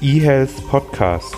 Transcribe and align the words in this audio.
eHealth 0.00 0.64
Podcast. 0.68 1.34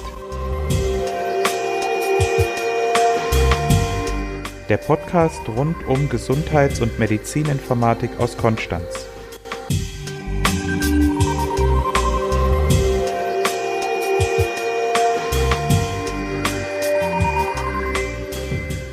Der 4.69 4.77
Podcast 4.77 5.41
rund 5.49 5.77
um 5.87 6.11
Gesundheits- 6.11 6.83
und 6.83 6.99
Medizininformatik 6.99 8.11
aus 8.21 8.37
Konstanz. 8.37 9.07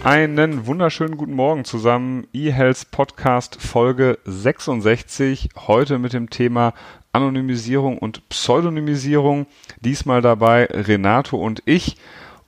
Einen 0.05 0.65
wunderschönen 0.65 1.17
guten 1.17 1.33
Morgen 1.33 1.65
zusammen. 1.65 2.27
eHealth 2.31 2.91
Podcast 2.91 3.61
Folge 3.61 4.17
66. 4.23 5.49
Heute 5.67 5.99
mit 5.99 6.13
dem 6.13 6.29
Thema 6.29 6.73
Anonymisierung 7.11 7.97
und 7.97 8.27
Pseudonymisierung. 8.29 9.47
Diesmal 9.81 10.21
dabei 10.21 10.65
Renato 10.65 11.37
und 11.37 11.61
ich. 11.65 11.97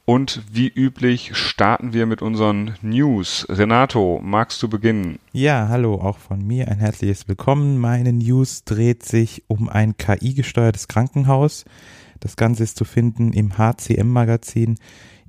Und 0.06 0.42
wie 0.52 0.68
üblich 0.68 1.36
starten 1.36 1.94
wir 1.94 2.08
mit 2.08 2.24
unseren 2.24 2.74
News. 2.82 3.46
Renato, 3.48 4.20
magst 4.24 4.64
du 4.64 4.68
beginnen? 4.68 5.20
Ja, 5.34 5.68
hallo, 5.70 6.02
auch 6.02 6.18
von 6.18 6.46
mir 6.46 6.68
ein 6.68 6.80
herzliches 6.80 7.28
Willkommen. 7.28 7.78
Meine 7.78 8.12
News 8.12 8.64
dreht 8.64 9.04
sich 9.04 9.44
um 9.48 9.70
ein 9.70 9.98
KI-gesteuertes 9.98 10.88
Krankenhaus. 10.88 11.66
Das 12.20 12.36
Ganze 12.36 12.64
ist 12.64 12.78
zu 12.78 12.86
finden 12.86 13.34
im 13.34 13.58
HCM-Magazin. 13.58 14.78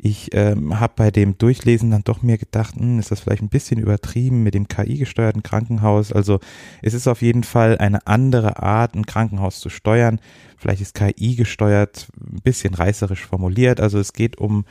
Ich 0.03 0.31
ähm, 0.33 0.81
habe 0.81 0.95
bei 0.97 1.11
dem 1.11 1.37
Durchlesen 1.37 1.91
dann 1.91 2.05
doch 2.05 2.23
mir 2.23 2.39
gedacht, 2.39 2.77
hm, 2.77 2.99
ist 2.99 3.11
das 3.11 3.21
vielleicht 3.21 3.43
ein 3.43 3.51
bisschen 3.51 3.79
übertrieben 3.79 4.43
mit 4.43 4.55
dem 4.55 4.67
KI-gesteuerten 4.67 5.43
Krankenhaus. 5.43 6.11
Also 6.11 6.41
es 6.81 6.95
ist 6.95 7.07
auf 7.07 7.21
jeden 7.21 7.45
Fall 7.45 7.77
eine 7.77 8.07
andere 8.07 8.63
Art, 8.63 8.95
ein 8.95 9.05
Krankenhaus 9.05 9.61
zu 9.61 9.69
steuern. 9.69 10.21
Vielleicht 10.57 10.81
ist 10.81 10.95
KI 10.95 11.37
gesteuert 11.37 12.09
ein 12.19 12.41
bisschen 12.43 12.75
reißerisch 12.75 13.27
formuliert. 13.27 13.81
Also 13.81 13.99
es 13.99 14.15
geht 14.15 14.39
um 14.39 14.65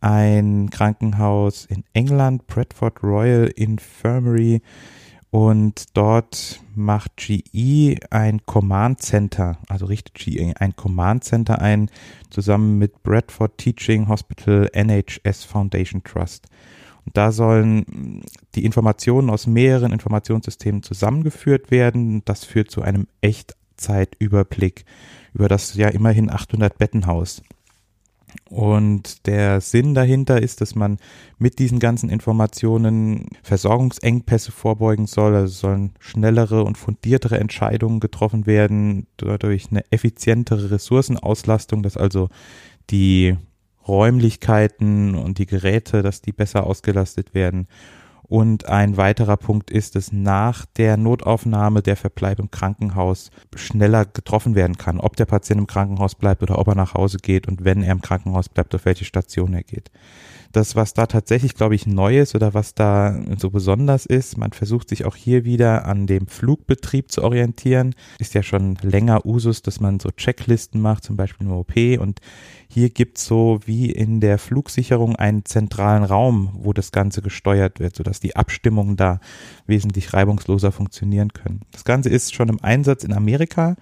ein 0.00 0.68
Krankenhaus 0.70 1.64
in 1.64 1.84
England, 1.94 2.46
Bradford 2.46 3.02
Royal 3.02 3.46
Infirmary. 3.46 4.60
Und 5.36 5.94
dort 5.94 6.62
macht 6.74 7.18
GE 7.18 7.98
ein 8.08 8.46
Command 8.46 9.02
Center, 9.02 9.58
also 9.68 9.84
richtet 9.84 10.14
GE 10.14 10.54
ein 10.58 10.74
Command 10.76 11.24
Center 11.24 11.60
ein, 11.60 11.90
zusammen 12.30 12.78
mit 12.78 13.02
Bradford 13.02 13.58
Teaching 13.58 14.08
Hospital 14.08 14.70
NHS 14.72 15.44
Foundation 15.44 16.02
Trust. 16.02 16.46
Und 17.04 17.18
da 17.18 17.32
sollen 17.32 18.22
die 18.54 18.64
Informationen 18.64 19.28
aus 19.28 19.46
mehreren 19.46 19.92
Informationssystemen 19.92 20.82
zusammengeführt 20.82 21.70
werden. 21.70 22.22
Das 22.24 22.46
führt 22.46 22.70
zu 22.70 22.80
einem 22.80 23.06
Echtzeitüberblick 23.20 24.86
über 25.34 25.48
das 25.48 25.74
ja 25.74 25.88
immerhin 25.88 26.30
800 26.30 26.78
Bettenhaus. 26.78 27.42
Und 28.48 29.26
der 29.26 29.60
Sinn 29.60 29.94
dahinter 29.94 30.40
ist, 30.40 30.60
dass 30.60 30.74
man 30.74 30.98
mit 31.38 31.58
diesen 31.58 31.78
ganzen 31.78 32.10
Informationen 32.10 33.28
Versorgungsengpässe 33.42 34.52
vorbeugen 34.52 35.06
soll. 35.06 35.34
Also 35.34 35.54
sollen 35.54 35.92
schnellere 35.98 36.64
und 36.64 36.78
fundiertere 36.78 37.38
Entscheidungen 37.38 38.00
getroffen 38.00 38.46
werden, 38.46 39.06
dadurch 39.16 39.70
eine 39.70 39.84
effizientere 39.90 40.70
Ressourcenauslastung, 40.70 41.82
dass 41.82 41.96
also 41.96 42.28
die 42.90 43.36
Räumlichkeiten 43.86 45.14
und 45.14 45.38
die 45.38 45.46
Geräte, 45.46 46.02
dass 46.02 46.22
die 46.22 46.32
besser 46.32 46.66
ausgelastet 46.66 47.34
werden 47.34 47.68
und 48.28 48.68
ein 48.68 48.96
weiterer 48.96 49.36
Punkt 49.36 49.70
ist, 49.70 49.94
dass 49.94 50.12
nach 50.12 50.66
der 50.76 50.96
Notaufnahme 50.96 51.82
der 51.82 51.96
Verbleib 51.96 52.38
im 52.38 52.50
Krankenhaus 52.50 53.30
schneller 53.54 54.04
getroffen 54.04 54.54
werden 54.54 54.76
kann, 54.76 54.98
ob 55.00 55.16
der 55.16 55.26
Patient 55.26 55.60
im 55.60 55.66
Krankenhaus 55.66 56.14
bleibt 56.14 56.42
oder 56.42 56.58
ob 56.58 56.68
er 56.68 56.74
nach 56.74 56.94
Hause 56.94 57.18
geht 57.18 57.46
und 57.46 57.64
wenn 57.64 57.82
er 57.82 57.92
im 57.92 58.02
Krankenhaus 58.02 58.48
bleibt, 58.48 58.74
auf 58.74 58.84
welche 58.84 59.04
Station 59.04 59.54
er 59.54 59.62
geht. 59.62 59.90
Das, 60.56 60.74
was 60.74 60.94
da 60.94 61.04
tatsächlich, 61.04 61.54
glaube 61.54 61.74
ich, 61.74 61.86
neu 61.86 62.18
ist 62.18 62.34
oder 62.34 62.54
was 62.54 62.74
da 62.74 63.20
so 63.36 63.50
besonders 63.50 64.06
ist, 64.06 64.38
man 64.38 64.52
versucht 64.52 64.88
sich 64.88 65.04
auch 65.04 65.14
hier 65.14 65.44
wieder 65.44 65.84
an 65.84 66.06
dem 66.06 66.28
Flugbetrieb 66.28 67.12
zu 67.12 67.22
orientieren. 67.22 67.94
Ist 68.18 68.32
ja 68.32 68.42
schon 68.42 68.78
länger 68.80 69.26
Usus, 69.26 69.60
dass 69.60 69.80
man 69.80 70.00
so 70.00 70.08
Checklisten 70.10 70.80
macht, 70.80 71.04
zum 71.04 71.14
Beispiel 71.14 71.46
im 71.46 71.52
OP 71.52 71.76
und 72.00 72.20
hier 72.72 72.88
gibt's 72.88 73.26
so 73.26 73.60
wie 73.66 73.90
in 73.90 74.20
der 74.20 74.38
Flugsicherung 74.38 75.14
einen 75.14 75.44
zentralen 75.44 76.04
Raum, 76.04 76.48
wo 76.54 76.72
das 76.72 76.90
Ganze 76.90 77.20
gesteuert 77.20 77.78
wird, 77.78 77.94
sodass 77.94 78.20
die 78.20 78.34
Abstimmungen 78.34 78.96
da 78.96 79.20
wesentlich 79.66 80.14
reibungsloser 80.14 80.72
funktionieren 80.72 81.34
können. 81.34 81.60
Das 81.72 81.84
Ganze 81.84 82.08
ist 82.08 82.34
schon 82.34 82.48
im 82.48 82.64
Einsatz 82.64 83.04
in 83.04 83.12
Amerika. 83.12 83.76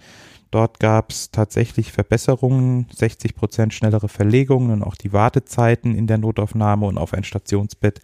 Dort 0.54 0.78
gab 0.78 1.10
es 1.10 1.32
tatsächlich 1.32 1.90
Verbesserungen, 1.90 2.86
60 2.94 3.34
Prozent 3.34 3.74
schnellere 3.74 4.08
Verlegungen 4.08 4.70
und 4.70 4.84
auch 4.84 4.94
die 4.94 5.12
Wartezeiten 5.12 5.96
in 5.96 6.06
der 6.06 6.18
Notaufnahme 6.18 6.86
und 6.86 6.96
auf 6.96 7.12
ein 7.12 7.24
Stationsbett, 7.24 8.00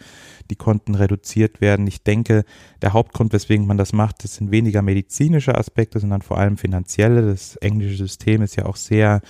die 0.50 0.56
konnten 0.56 0.96
reduziert 0.96 1.60
werden. 1.60 1.86
Ich 1.86 2.02
denke, 2.02 2.44
der 2.82 2.92
Hauptgrund, 2.92 3.32
weswegen 3.32 3.68
man 3.68 3.78
das 3.78 3.92
macht, 3.92 4.24
das 4.24 4.34
sind 4.34 4.50
weniger 4.50 4.82
medizinische 4.82 5.56
Aspekte, 5.56 6.00
sondern 6.00 6.22
vor 6.22 6.38
allem 6.38 6.56
finanzielle. 6.56 7.22
Das 7.22 7.54
englische 7.54 7.98
System 7.98 8.42
ist 8.42 8.56
ja 8.56 8.66
auch 8.66 8.74
sehr 8.74 9.20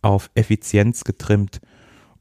auf 0.00 0.30
Effizienz 0.34 1.04
getrimmt. 1.04 1.60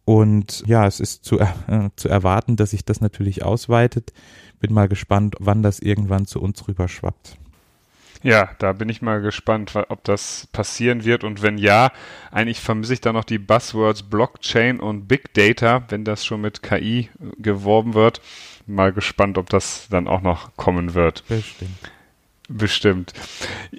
Und 0.03 0.65
ja, 0.67 0.85
es 0.85 0.99
ist 0.99 1.23
zu, 1.23 1.39
äh, 1.39 1.47
zu 1.95 2.09
erwarten, 2.09 2.57
dass 2.57 2.71
sich 2.71 2.83
das 2.83 2.99
natürlich 2.99 3.45
ausweitet. 3.45 4.11
Bin 4.59 4.73
mal 4.73 4.89
gespannt, 4.89 5.33
wann 5.39 5.63
das 5.63 5.79
irgendwann 5.79 6.25
zu 6.25 6.41
uns 6.41 6.67
rüber 6.67 6.89
schwappt. 6.89 7.37
Ja, 8.23 8.51
da 8.59 8.73
bin 8.73 8.89
ich 8.89 9.01
mal 9.01 9.21
gespannt, 9.21 9.73
ob 9.75 10.03
das 10.03 10.47
passieren 10.51 11.05
wird. 11.05 11.23
Und 11.23 11.41
wenn 11.41 11.57
ja, 11.57 11.91
eigentlich 12.31 12.59
vermisse 12.59 12.93
ich 12.93 13.01
da 13.01 13.13
noch 13.13 13.23
die 13.23 13.39
Buzzwords 13.39 14.03
Blockchain 14.03 14.79
und 14.79 15.07
Big 15.07 15.33
Data, 15.33 15.83
wenn 15.89 16.05
das 16.05 16.23
schon 16.25 16.41
mit 16.41 16.61
KI 16.61 17.09
geworben 17.37 17.93
wird. 17.93 18.21
Mal 18.67 18.93
gespannt, 18.93 19.37
ob 19.37 19.49
das 19.49 19.87
dann 19.89 20.07
auch 20.07 20.21
noch 20.21 20.55
kommen 20.55 20.93
wird. 20.93 21.23
Bestimmt. 21.27 21.91
Bestimmt. 22.47 23.13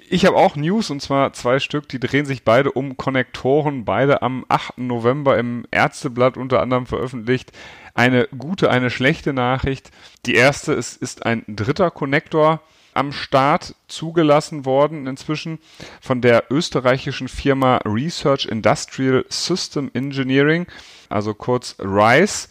Ich 0.09 0.25
habe 0.25 0.35
auch 0.35 0.55
News 0.55 0.89
und 0.89 0.99
zwar 0.99 1.31
zwei 1.33 1.59
Stück, 1.59 1.87
die 1.89 1.99
drehen 1.99 2.25
sich 2.25 2.43
beide 2.43 2.71
um 2.71 2.97
Konnektoren, 2.97 3.85
beide 3.85 4.23
am 4.23 4.45
8. 4.49 4.79
November 4.79 5.37
im 5.37 5.65
Ärzteblatt 5.69 6.37
unter 6.37 6.59
anderem 6.59 6.87
veröffentlicht. 6.87 7.51
Eine 7.93 8.27
gute, 8.35 8.71
eine 8.71 8.89
schlechte 8.89 9.31
Nachricht. 9.31 9.91
Die 10.25 10.33
erste 10.33 10.73
ist, 10.73 10.99
ist 10.99 11.23
ein 11.25 11.43
dritter 11.47 11.91
Konnektor 11.91 12.61
am 12.95 13.11
Start 13.11 13.75
zugelassen 13.87 14.65
worden 14.65 15.07
inzwischen 15.07 15.59
von 16.01 16.21
der 16.21 16.45
österreichischen 16.49 17.27
Firma 17.27 17.77
Research 17.85 18.45
Industrial 18.45 19.25
System 19.29 19.89
Engineering, 19.93 20.67
also 21.09 21.33
kurz 21.33 21.75
RISE. 21.79 22.49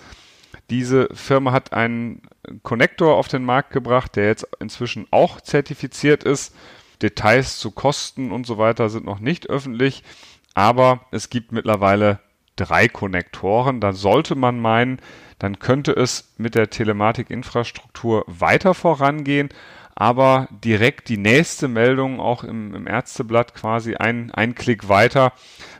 Diese 0.70 1.08
Firma 1.12 1.52
hat 1.52 1.72
einen 1.72 2.22
Konnektor 2.62 3.16
auf 3.16 3.28
den 3.28 3.44
Markt 3.44 3.72
gebracht, 3.72 4.16
der 4.16 4.26
jetzt 4.26 4.46
inzwischen 4.58 5.06
auch 5.10 5.40
zertifiziert 5.40 6.24
ist. 6.24 6.54
Details 7.02 7.58
zu 7.58 7.70
Kosten 7.72 8.32
und 8.32 8.46
so 8.46 8.58
weiter 8.58 8.88
sind 8.88 9.04
noch 9.04 9.18
nicht 9.18 9.50
öffentlich, 9.50 10.04
aber 10.54 11.00
es 11.10 11.30
gibt 11.30 11.52
mittlerweile 11.52 12.20
drei 12.56 12.88
Konnektoren. 12.88 13.80
Da 13.80 13.92
sollte 13.92 14.34
man 14.34 14.60
meinen, 14.60 15.00
dann 15.38 15.58
könnte 15.58 15.92
es 15.92 16.34
mit 16.38 16.54
der 16.54 16.70
Telematikinfrastruktur 16.70 18.24
weiter 18.26 18.74
vorangehen. 18.74 19.48
Aber 19.94 20.48
direkt 20.50 21.08
die 21.08 21.18
nächste 21.18 21.68
Meldung, 21.68 22.18
auch 22.18 22.44
im, 22.44 22.74
im 22.74 22.86
Ärzteblatt 22.86 23.54
quasi 23.54 23.94
ein, 23.94 24.30
ein 24.30 24.54
Klick 24.54 24.88
weiter, 24.88 25.32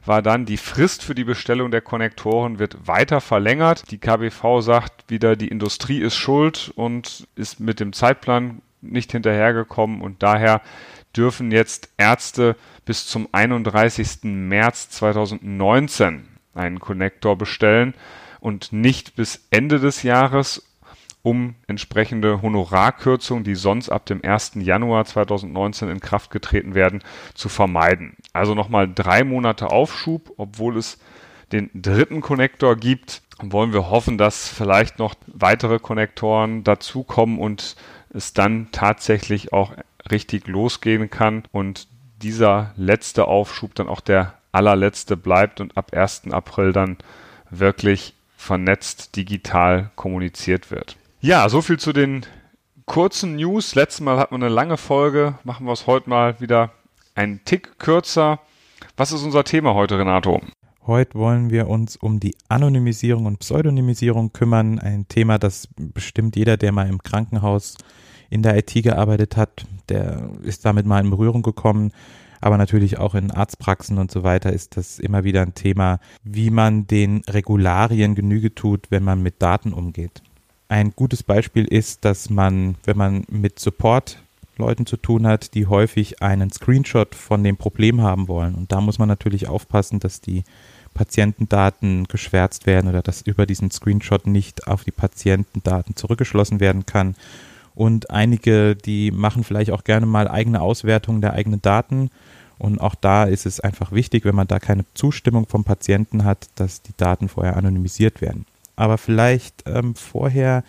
war 0.05 0.21
dann 0.21 0.45
die 0.45 0.59
Frist 0.59 1.03
für 1.03 1.15
die 1.15 1.25
Bestellung 1.25 1.71
der 1.71 1.81
Konnektoren 1.81 2.59
wird 2.59 2.87
weiter 2.87 3.21
verlängert. 3.21 3.91
Die 3.91 3.99
KBV 3.99 4.61
sagt 4.61 5.09
wieder, 5.09 5.37
die 5.37 5.49
Industrie 5.49 6.01
ist 6.01 6.17
schuld 6.17 6.72
und 6.75 7.27
ist 7.37 7.61
mit 7.61 7.81
dem 7.81 7.93
Zeitplan 7.93 8.61
nicht 8.83 9.12
hinterhergekommen 9.12 10.03
und 10.03 10.22
daher 10.22 10.61
dürfen 11.17 11.51
jetzt 11.51 11.91
Ärzte 11.97 12.56
bis 12.84 13.06
zum 13.06 13.28
31. 13.33 14.25
März 14.25 14.91
2019 14.91 16.28
einen 16.54 16.81
Konnektor 16.81 17.36
bestellen 17.36 17.95
und 18.41 18.72
nicht 18.72 19.15
bis 19.15 19.47
Ende 19.51 19.78
des 19.78 20.03
Jahres 20.03 20.72
um 21.22 21.54
entsprechende 21.69 22.42
Honorarkürzungen, 22.42 23.45
die 23.45 23.54
sonst 23.54 23.89
ab 23.89 24.07
dem 24.07 24.24
1. 24.24 24.53
Januar 24.57 25.04
2019 25.04 25.89
in 25.89 26.01
Kraft 26.01 26.30
getreten 26.30 26.74
werden, 26.74 27.03
zu 27.34 27.48
vermeiden. 27.48 28.16
Also 28.33 28.54
nochmal 28.54 28.92
drei 28.92 29.22
Monate 29.22 29.71
Aufschub, 29.71 30.33
obwohl 30.36 30.77
es 30.77 30.98
den 31.53 31.71
dritten 31.74 32.21
Konnektor 32.21 32.77
gibt, 32.77 33.22
wollen 33.39 33.72
wir 33.72 33.91
hoffen, 33.91 34.19
dass 34.19 34.48
vielleicht 34.48 34.98
noch 34.98 35.15
weitere 35.27 35.78
Konnektoren 35.78 36.65
dazukommen 36.65 37.39
und 37.39 37.77
es 38.13 38.33
dann 38.33 38.69
tatsächlich 38.72 39.53
auch 39.53 39.72
richtig 40.10 40.47
losgehen 40.48 41.10
kann 41.10 41.45
und 41.53 41.89
dieser 42.22 42.72
letzte 42.77 43.27
Aufschub 43.27 43.74
dann 43.74 43.89
auch 43.89 44.01
der 44.01 44.34
allerletzte 44.53 45.16
bleibt 45.16 45.60
und 45.60 45.77
ab 45.77 45.92
1. 45.95 46.30
April 46.30 46.72
dann 46.72 46.98
wirklich 47.51 48.15
vernetzt 48.36 49.16
digital 49.16 49.91
kommuniziert 49.95 50.71
wird. 50.71 50.97
Ja, 51.24 51.48
so 51.48 51.63
viel 51.63 51.78
zu 51.78 51.92
den 51.92 52.27
kurzen 52.84 53.36
News. 53.36 53.77
Letztes 53.77 54.01
Mal 54.01 54.19
hatten 54.19 54.34
wir 54.34 54.45
eine 54.45 54.53
lange 54.53 54.77
Folge. 54.77 55.39
Machen 55.45 55.66
wir 55.66 55.72
es 55.72 55.86
heute 55.86 56.10
mal 56.10 56.41
wieder 56.41 56.72
einen 57.15 57.45
Tick 57.45 57.78
kürzer. 57.78 58.41
Was 58.97 59.13
ist 59.13 59.22
unser 59.22 59.45
Thema 59.45 59.72
heute, 59.74 60.01
Renato? 60.01 60.42
Heute 60.84 61.16
wollen 61.16 61.51
wir 61.51 61.69
uns 61.69 61.95
um 61.95 62.19
die 62.19 62.34
Anonymisierung 62.48 63.27
und 63.27 63.39
Pseudonymisierung 63.39 64.33
kümmern. 64.33 64.80
Ein 64.80 65.07
Thema, 65.07 65.39
das 65.39 65.69
bestimmt 65.77 66.34
jeder, 66.34 66.57
der 66.57 66.72
mal 66.72 66.89
im 66.89 67.01
Krankenhaus 67.01 67.77
in 68.28 68.42
der 68.42 68.57
IT 68.57 68.72
gearbeitet 68.83 69.36
hat, 69.36 69.65
der 69.91 70.28
ist 70.42 70.65
damit 70.65 70.86
mal 70.86 71.04
in 71.04 71.10
Berührung 71.10 71.42
gekommen. 71.42 71.92
Aber 72.41 72.59
natürlich 72.59 72.98
auch 72.98 73.15
in 73.15 73.30
Arztpraxen 73.30 73.98
und 73.98 74.10
so 74.10 74.24
weiter 74.24 74.53
ist 74.53 74.77
das 74.77 74.98
immer 74.98 75.22
wieder 75.22 75.42
ein 75.42 75.54
Thema, 75.54 76.01
wie 76.24 76.51
man 76.51 76.89
den 76.89 77.22
Regularien 77.30 78.16
Genüge 78.16 78.57
tut, 78.57 78.91
wenn 78.91 79.04
man 79.04 79.22
mit 79.22 79.41
Daten 79.41 79.72
umgeht. 79.72 80.21
Ein 80.72 80.95
gutes 80.97 81.22
Beispiel 81.22 81.66
ist, 81.66 82.03
dass 82.07 82.30
man, 82.30 82.77
wenn 82.84 82.97
man 82.97 83.24
mit 83.28 83.59
Support-Leuten 83.59 84.86
zu 84.86 84.97
tun 84.97 85.27
hat, 85.27 85.53
die 85.53 85.66
häufig 85.66 86.22
einen 86.22 86.51
Screenshot 86.51 87.15
von 87.15 87.45
dem 87.45 87.59
Problem 87.59 88.01
haben 88.01 88.27
wollen. 88.27 88.54
Und 88.54 88.72
da 88.72 88.80
muss 88.80 88.98
man 88.98 89.07
natürlich 89.07 89.48
aufpassen, 89.48 90.01
dass 90.01 90.22
die 90.22 90.45
Patientendaten 90.95 92.04
geschwärzt 92.04 92.65
werden 92.65 92.89
oder 92.89 93.03
dass 93.03 93.21
über 93.21 93.45
diesen 93.45 93.71
Screenshot 93.71 94.27
nicht 94.27 94.66
auf 94.66 94.83
die 94.83 94.92
Patientendaten 94.92 95.95
zurückgeschlossen 95.95 96.59
werden 96.59 96.86
kann. 96.86 97.16
Und 97.74 98.09
einige, 98.09 98.74
die 98.74 99.10
machen 99.10 99.45
vielleicht 99.45 99.72
auch 99.72 99.84
gerne 99.84 100.07
mal 100.07 100.27
eigene 100.27 100.63
Auswertungen 100.63 101.21
der 101.21 101.34
eigenen 101.34 101.60
Daten. 101.60 102.09
Und 102.59 102.80
auch 102.80 102.95
da 102.95 103.24
ist 103.24 103.45
es 103.45 103.60
einfach 103.60 103.92
wichtig, 103.92 104.24
wenn 104.24 104.34
man 104.34 104.48
da 104.48 104.59
keine 104.59 104.86
Zustimmung 104.95 105.47
vom 105.47 105.65
Patienten 105.65 106.24
hat, 106.24 106.48
dass 106.54 106.80
die 106.80 106.97
Daten 106.97 107.28
vorher 107.28 107.59
anonymisiert 107.59 108.22
werden 108.22 108.47
aber 108.83 108.99
vielleicht 108.99 109.63
ähm, 109.67 109.95
vorher 109.95 110.65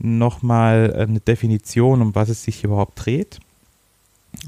nochmal 0.00 0.92
eine 0.92 1.20
Definition, 1.20 2.02
um 2.02 2.12
was 2.16 2.28
es 2.28 2.42
sich 2.42 2.64
überhaupt 2.64 3.06
dreht. 3.06 3.38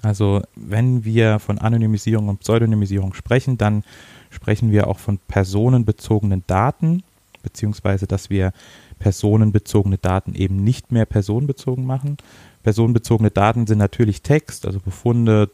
Also 0.02 0.42
wenn 0.56 1.04
wir 1.04 1.38
von 1.38 1.58
Anonymisierung 1.58 2.28
und 2.28 2.40
Pseudonymisierung 2.40 3.14
sprechen, 3.14 3.56
dann 3.56 3.84
sprechen 4.30 4.72
wir 4.72 4.88
auch 4.88 4.98
von 4.98 5.18
personenbezogenen 5.28 6.42
Daten, 6.48 7.04
beziehungsweise 7.44 8.08
dass 8.08 8.30
wir 8.30 8.52
personenbezogene 8.98 9.98
Daten 9.98 10.34
eben 10.34 10.64
nicht 10.64 10.90
mehr 10.90 11.06
personenbezogen 11.06 11.86
machen. 11.86 12.16
Personenbezogene 12.62 13.30
Daten 13.30 13.66
sind 13.66 13.78
natürlich 13.78 14.22
Text, 14.22 14.66
also 14.66 14.80
Befunde, 14.80 15.50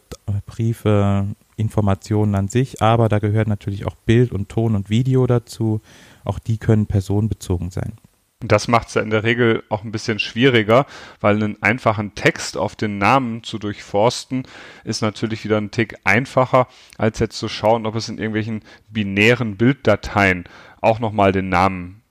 Briefe, 0.47 1.27
Informationen 1.57 2.35
an 2.35 2.49
sich, 2.49 2.83
aber 2.83 3.09
da 3.09 3.19
gehört 3.19 3.49
natürlich 3.49 3.87
auch 3.87 3.95
Bild 3.95 4.33
und 4.33 4.49
Ton 4.49 4.75
und 4.75 4.91
Video 4.91 5.27
dazu 5.27 5.81
auch 6.25 6.39
die 6.39 6.59
können 6.59 6.87
personenbezogen 6.87 7.71
sein. 7.71 7.93
Das 8.41 8.69
macht 8.69 8.89
es 8.89 8.95
ja 8.95 9.03
in 9.03 9.11
der 9.11 9.25
Regel 9.25 9.63
auch 9.71 9.85
ein 9.85 9.93
bisschen 9.93 10.19
schwieriger, 10.19 10.87
weil 11.21 11.37
einen 11.37 11.63
einfachen 11.63 12.15
Text 12.15 12.59
auf 12.59 12.77
den 12.77 12.99
Namen 12.99 13.43
zu 13.43 13.59
durchforsten 13.59 14.43
ist 14.83 15.01
natürlich 15.01 15.45
wieder 15.45 15.57
ein 15.57 15.71
Tick 15.71 15.97
einfacher, 16.05 16.67
als 16.99 17.21
jetzt 17.21 17.39
zu 17.39 17.49
schauen, 17.49 17.87
ob 17.87 17.95
es 17.95 18.09
in 18.09 18.19
irgendwelchen 18.19 18.63
binären 18.91 19.57
Bilddateien 19.57 20.45
auch 20.83 20.99
nochmal 20.99 21.33
den 21.33 21.49
Namen 21.49 22.03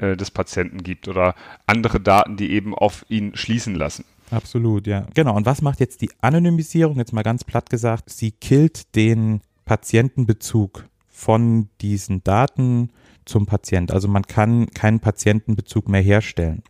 äh, 0.00 0.16
des 0.16 0.32
Patienten 0.32 0.82
gibt 0.82 1.06
oder 1.06 1.36
andere 1.66 2.00
Daten, 2.00 2.36
die 2.36 2.50
eben 2.50 2.74
auf 2.74 3.04
ihn 3.08 3.36
schließen 3.36 3.76
lassen. 3.76 4.04
Absolut, 4.30 4.86
ja. 4.86 5.06
Genau. 5.14 5.36
Und 5.36 5.46
was 5.46 5.62
macht 5.62 5.80
jetzt 5.80 6.00
die 6.00 6.10
Anonymisierung? 6.20 6.96
Jetzt 6.96 7.12
mal 7.12 7.22
ganz 7.22 7.44
platt 7.44 7.70
gesagt, 7.70 8.10
sie 8.10 8.32
killt 8.32 8.94
den 8.96 9.40
Patientenbezug 9.64 10.86
von 11.08 11.68
diesen 11.80 12.22
Daten 12.24 12.90
zum 13.24 13.46
Patient. 13.46 13.90
Also 13.92 14.08
man 14.08 14.22
kann 14.22 14.68
keinen 14.70 15.00
Patientenbezug 15.00 15.88
mehr 15.88 16.02
herstellen. 16.02 16.62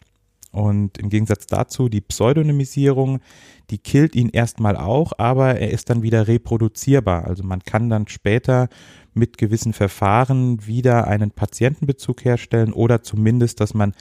Und 0.53 0.97
im 0.97 1.11
Gegensatz 1.11 1.47
dazu 1.47 1.91
die 1.91 2.01
Pseudonymisierung, 2.01 3.21
die 3.69 3.77
killt 3.77 4.15
ihn 4.17 4.31
erstmal 4.31 4.77
auch, 4.77 5.13
aber 5.19 5.57
er 5.57 5.71
ist 5.71 5.91
dann 5.91 6.03
wieder 6.03 6.29
reproduzierbar. 6.29 7.27
Also 7.27 7.43
man 7.43 7.61
kann 7.61 7.91
dann 7.91 8.09
später 8.09 8.69
mit 9.13 9.37
gewissen 9.37 9.75
Verfahren 9.75 10.67
wieder 10.67 11.09
einen 11.09 11.31
Patientenbezug 11.31 12.25
herstellen 12.25 12.73
oder 12.73 13.03
zumindest, 13.03 13.61
dass 13.61 13.75
man 13.75 13.93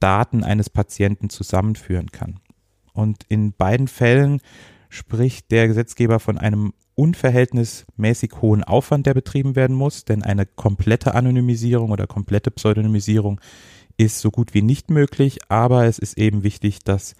Daten 0.00 0.42
eines 0.42 0.68
Patienten 0.68 1.30
zusammenführen 1.30 2.10
kann. 2.10 2.40
Und 3.00 3.24
in 3.28 3.52
beiden 3.52 3.88
Fällen 3.88 4.40
spricht 4.88 5.50
der 5.50 5.68
Gesetzgeber 5.68 6.20
von 6.20 6.38
einem 6.38 6.72
unverhältnismäßig 6.94 8.32
hohen 8.42 8.62
Aufwand, 8.62 9.06
der 9.06 9.14
betrieben 9.14 9.56
werden 9.56 9.74
muss, 9.74 10.04
denn 10.04 10.22
eine 10.22 10.44
komplette 10.44 11.14
Anonymisierung 11.14 11.90
oder 11.90 12.06
komplette 12.06 12.50
Pseudonymisierung 12.50 13.40
ist 13.96 14.20
so 14.20 14.30
gut 14.30 14.54
wie 14.54 14.62
nicht 14.62 14.90
möglich, 14.90 15.38
aber 15.48 15.86
es 15.86 15.98
ist 15.98 16.18
eben 16.18 16.42
wichtig, 16.42 16.80
dass 16.84 17.14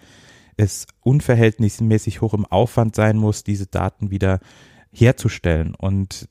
es 0.57 0.85
unverhältnismäßig 1.01 2.21
hoch 2.21 2.33
im 2.33 2.45
Aufwand 2.45 2.95
sein 2.95 3.17
muss, 3.17 3.43
diese 3.43 3.65
Daten 3.65 4.11
wieder 4.11 4.39
herzustellen. 4.91 5.73
Und 5.75 6.27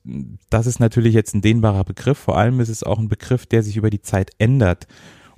das 0.49 0.67
ist 0.67 0.79
natürlich 0.79 1.13
jetzt 1.13 1.33
ein 1.33 1.41
dehnbarer 1.41 1.83
Begriff. 1.83 2.19
Vor 2.19 2.37
allem 2.37 2.59
ist 2.59 2.69
es 2.69 2.83
auch 2.83 2.99
ein 2.99 3.09
Begriff, 3.09 3.45
der 3.45 3.63
sich 3.63 3.75
über 3.75 3.89
die 3.89 4.01
Zeit 4.01 4.31
ändert. 4.37 4.87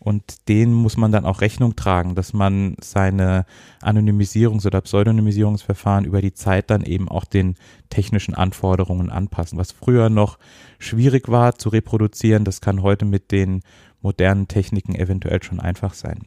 Und 0.04 0.50
den 0.50 0.74
muss 0.74 0.98
man 0.98 1.14
dann 1.14 1.26
auch 1.26 1.40
Rechnung 1.40 1.78
tragen, 1.78 2.14
dass 2.14 2.34
man 2.34 2.76
seine 2.82 3.46
Anonymisierungs- 3.82 4.68
oder 4.68 4.82
Pseudonymisierungsverfahren 4.82 6.04
über 6.04 6.22
die 6.22 6.34
Zeit 6.34 6.70
dann 6.70 6.84
eben 6.84 7.08
auch 7.08 7.24
den 7.24 7.56
technischen 7.90 8.34
Anforderungen 8.34 9.10
anpassen. 9.10 9.58
Was 9.58 9.72
früher 9.72 10.10
noch 10.10 10.40
schwierig 10.78 11.30
war 11.30 11.56
zu 11.56 11.70
reproduzieren, 11.70 12.44
das 12.44 12.60
kann 12.60 12.82
heute 12.82 13.06
mit 13.06 13.32
den 13.32 13.62
modernen 14.02 14.50
Techniken 14.50 14.94
eventuell 14.94 15.42
schon 15.42 15.62
einfach 15.62 15.94
sein 15.94 16.26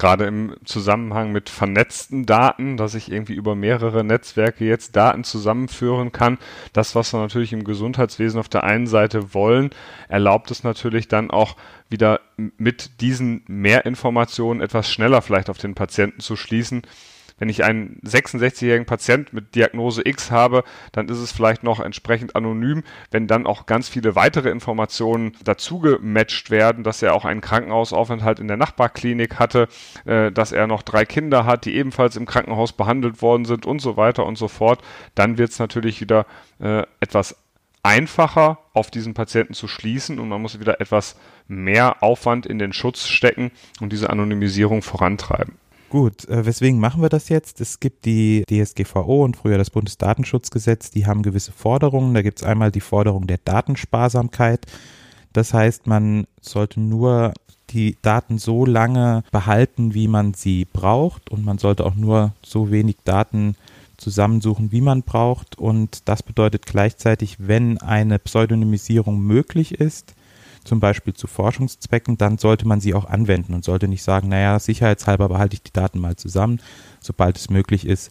gerade 0.00 0.24
im 0.24 0.56
Zusammenhang 0.64 1.30
mit 1.30 1.50
vernetzten 1.50 2.26
Daten, 2.26 2.76
dass 2.76 2.94
ich 2.94 3.12
irgendwie 3.12 3.34
über 3.34 3.54
mehrere 3.54 4.02
Netzwerke 4.02 4.64
jetzt 4.64 4.96
Daten 4.96 5.22
zusammenführen 5.24 6.10
kann. 6.10 6.38
Das, 6.72 6.94
was 6.94 7.12
wir 7.12 7.20
natürlich 7.20 7.52
im 7.52 7.64
Gesundheitswesen 7.64 8.40
auf 8.40 8.48
der 8.48 8.64
einen 8.64 8.86
Seite 8.86 9.34
wollen, 9.34 9.70
erlaubt 10.08 10.50
es 10.50 10.64
natürlich 10.64 11.06
dann 11.06 11.30
auch 11.30 11.54
wieder 11.90 12.20
mit 12.36 13.00
diesen 13.02 13.44
Mehrinformationen 13.46 14.62
etwas 14.62 14.90
schneller 14.90 15.22
vielleicht 15.22 15.50
auf 15.50 15.58
den 15.58 15.74
Patienten 15.74 16.20
zu 16.20 16.34
schließen 16.34 16.82
wenn 17.40 17.48
ich 17.48 17.64
einen 17.64 18.00
66-jährigen 18.04 18.86
Patient 18.86 19.32
mit 19.32 19.56
Diagnose 19.56 20.02
X 20.04 20.30
habe, 20.30 20.62
dann 20.92 21.08
ist 21.08 21.18
es 21.18 21.32
vielleicht 21.32 21.64
noch 21.64 21.80
entsprechend 21.80 22.36
anonym. 22.36 22.84
Wenn 23.10 23.26
dann 23.26 23.46
auch 23.46 23.66
ganz 23.66 23.88
viele 23.88 24.14
weitere 24.14 24.50
Informationen 24.50 25.32
dazu 25.42 25.80
gematcht 25.80 26.50
werden, 26.50 26.84
dass 26.84 27.02
er 27.02 27.14
auch 27.14 27.24
einen 27.24 27.40
Krankenhausaufenthalt 27.40 28.38
in 28.38 28.46
der 28.46 28.58
Nachbarklinik 28.58 29.38
hatte, 29.38 29.68
äh, 30.04 30.30
dass 30.30 30.52
er 30.52 30.66
noch 30.66 30.82
drei 30.82 31.04
Kinder 31.04 31.46
hat, 31.46 31.64
die 31.64 31.74
ebenfalls 31.74 32.14
im 32.16 32.26
Krankenhaus 32.26 32.72
behandelt 32.72 33.22
worden 33.22 33.46
sind 33.46 33.66
und 33.66 33.80
so 33.80 33.96
weiter 33.96 34.26
und 34.26 34.36
so 34.36 34.46
fort, 34.46 34.82
dann 35.14 35.38
wird 35.38 35.50
es 35.50 35.58
natürlich 35.58 36.00
wieder 36.00 36.26
äh, 36.60 36.84
etwas 37.00 37.36
einfacher 37.82 38.58
auf 38.74 38.90
diesen 38.90 39.14
Patienten 39.14 39.54
zu 39.54 39.66
schließen 39.66 40.18
und 40.18 40.28
man 40.28 40.42
muss 40.42 40.60
wieder 40.60 40.80
etwas 40.80 41.16
mehr 41.48 42.02
Aufwand 42.02 42.44
in 42.44 42.58
den 42.58 42.74
Schutz 42.74 43.08
stecken 43.08 43.50
und 43.80 43.92
diese 43.92 44.10
Anonymisierung 44.10 44.82
vorantreiben. 44.82 45.54
Gut, 45.90 46.28
äh, 46.28 46.46
weswegen 46.46 46.78
machen 46.78 47.02
wir 47.02 47.08
das 47.08 47.28
jetzt? 47.28 47.60
Es 47.60 47.80
gibt 47.80 48.04
die 48.04 48.44
DSGVO 48.48 49.24
und 49.24 49.36
früher 49.36 49.58
das 49.58 49.70
Bundesdatenschutzgesetz, 49.70 50.92
die 50.92 51.04
haben 51.04 51.24
gewisse 51.24 51.50
Forderungen. 51.50 52.14
Da 52.14 52.22
gibt 52.22 52.38
es 52.38 52.46
einmal 52.46 52.70
die 52.70 52.80
Forderung 52.80 53.26
der 53.26 53.38
Datensparsamkeit. 53.44 54.66
Das 55.32 55.52
heißt, 55.52 55.88
man 55.88 56.28
sollte 56.40 56.80
nur 56.80 57.34
die 57.70 57.96
Daten 58.02 58.38
so 58.38 58.64
lange 58.64 59.24
behalten, 59.32 59.92
wie 59.92 60.06
man 60.06 60.32
sie 60.32 60.64
braucht 60.64 61.28
und 61.28 61.44
man 61.44 61.58
sollte 61.58 61.84
auch 61.84 61.96
nur 61.96 62.34
so 62.44 62.70
wenig 62.70 62.98
Daten 63.04 63.56
zusammensuchen, 63.96 64.70
wie 64.70 64.82
man 64.82 65.02
braucht. 65.02 65.58
Und 65.58 66.08
das 66.08 66.22
bedeutet 66.22 66.66
gleichzeitig, 66.66 67.36
wenn 67.40 67.78
eine 67.78 68.20
Pseudonymisierung 68.20 69.20
möglich 69.20 69.80
ist, 69.80 70.14
zum 70.64 70.80
Beispiel 70.80 71.14
zu 71.14 71.26
Forschungszwecken, 71.26 72.18
dann 72.18 72.38
sollte 72.38 72.66
man 72.66 72.80
sie 72.80 72.94
auch 72.94 73.06
anwenden 73.06 73.54
und 73.54 73.64
sollte 73.64 73.88
nicht 73.88 74.02
sagen, 74.02 74.28
naja, 74.28 74.58
sicherheitshalber 74.58 75.28
behalte 75.28 75.54
ich 75.54 75.62
die 75.62 75.72
Daten 75.72 75.98
mal 75.98 76.16
zusammen. 76.16 76.60
Sobald 77.00 77.36
es 77.36 77.50
möglich 77.50 77.86
ist, 77.86 78.10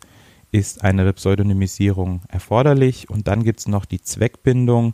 ist 0.51 0.83
eine 0.83 1.11
Pseudonymisierung 1.13 2.21
erforderlich. 2.27 3.09
Und 3.09 3.27
dann 3.27 3.43
gibt 3.43 3.59
es 3.59 3.67
noch 3.67 3.85
die 3.85 4.01
Zweckbindung. 4.01 4.93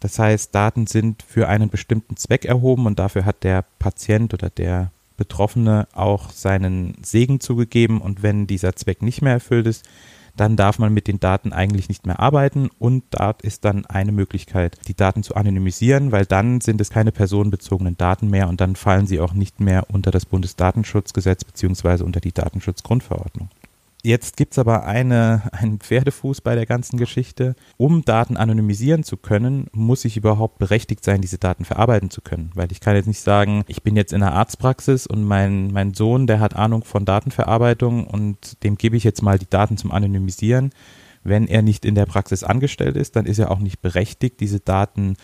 Das 0.00 0.18
heißt, 0.18 0.54
Daten 0.54 0.86
sind 0.86 1.22
für 1.22 1.48
einen 1.48 1.70
bestimmten 1.70 2.16
Zweck 2.16 2.44
erhoben 2.44 2.86
und 2.86 2.98
dafür 2.98 3.24
hat 3.24 3.44
der 3.44 3.64
Patient 3.78 4.34
oder 4.34 4.50
der 4.50 4.90
Betroffene 5.16 5.86
auch 5.94 6.30
seinen 6.30 6.96
Segen 7.02 7.40
zugegeben. 7.40 8.00
Und 8.00 8.22
wenn 8.22 8.46
dieser 8.46 8.74
Zweck 8.74 9.02
nicht 9.02 9.22
mehr 9.22 9.34
erfüllt 9.34 9.66
ist, 9.66 9.84
dann 10.36 10.56
darf 10.56 10.78
man 10.78 10.92
mit 10.92 11.08
den 11.08 11.20
Daten 11.20 11.52
eigentlich 11.52 11.88
nicht 11.88 12.06
mehr 12.06 12.20
arbeiten 12.20 12.70
und 12.78 13.04
dort 13.10 13.42
ist 13.42 13.64
dann 13.64 13.86
eine 13.86 14.12
Möglichkeit, 14.12 14.78
die 14.88 14.94
Daten 14.94 15.22
zu 15.22 15.34
anonymisieren, 15.34 16.12
weil 16.12 16.26
dann 16.26 16.60
sind 16.60 16.80
es 16.80 16.90
keine 16.90 17.12
personenbezogenen 17.12 17.96
Daten 17.96 18.28
mehr 18.28 18.48
und 18.48 18.60
dann 18.60 18.76
fallen 18.76 19.06
sie 19.06 19.20
auch 19.20 19.34
nicht 19.34 19.60
mehr 19.60 19.90
unter 19.90 20.10
das 20.10 20.26
Bundesdatenschutzgesetz 20.26 21.44
beziehungsweise 21.44 22.04
unter 22.04 22.20
die 22.20 22.32
Datenschutzgrundverordnung. 22.32 23.48
Jetzt 24.04 24.36
gibt 24.36 24.52
es 24.52 24.58
aber 24.58 24.84
eine, 24.84 25.42
einen 25.52 25.78
Pferdefuß 25.78 26.40
bei 26.40 26.54
der 26.54 26.66
ganzen 26.66 26.98
Geschichte. 26.98 27.54
Um 27.76 28.04
Daten 28.04 28.36
anonymisieren 28.36 29.04
zu 29.04 29.16
können, 29.16 29.68
muss 29.72 30.04
ich 30.04 30.16
überhaupt 30.16 30.58
berechtigt 30.58 31.04
sein, 31.04 31.20
diese 31.20 31.38
Daten 31.38 31.64
verarbeiten 31.64 32.10
zu 32.10 32.20
können. 32.20 32.50
Weil 32.54 32.72
ich 32.72 32.80
kann 32.80 32.96
jetzt 32.96 33.06
nicht 33.06 33.20
sagen, 33.20 33.64
ich 33.68 33.82
bin 33.82 33.96
jetzt 33.96 34.12
in 34.12 34.22
einer 34.22 34.34
Arztpraxis 34.34 35.06
und 35.06 35.22
mein, 35.22 35.72
mein 35.72 35.94
Sohn, 35.94 36.26
der 36.26 36.40
hat 36.40 36.56
Ahnung 36.56 36.84
von 36.84 37.04
Datenverarbeitung 37.04 38.06
und 38.06 38.62
dem 38.64 38.76
gebe 38.76 38.96
ich 38.96 39.04
jetzt 39.04 39.22
mal 39.22 39.38
die 39.38 39.48
Daten 39.48 39.76
zum 39.76 39.92
Anonymisieren. 39.92 40.70
Wenn 41.24 41.46
er 41.46 41.62
nicht 41.62 41.84
in 41.84 41.94
der 41.94 42.06
Praxis 42.06 42.44
angestellt 42.44 42.96
ist, 42.96 43.16
dann 43.16 43.26
ist 43.26 43.38
er 43.38 43.50
auch 43.50 43.58
nicht 43.58 43.80
berechtigt, 43.80 44.40
diese 44.40 44.60
Daten 44.60 45.16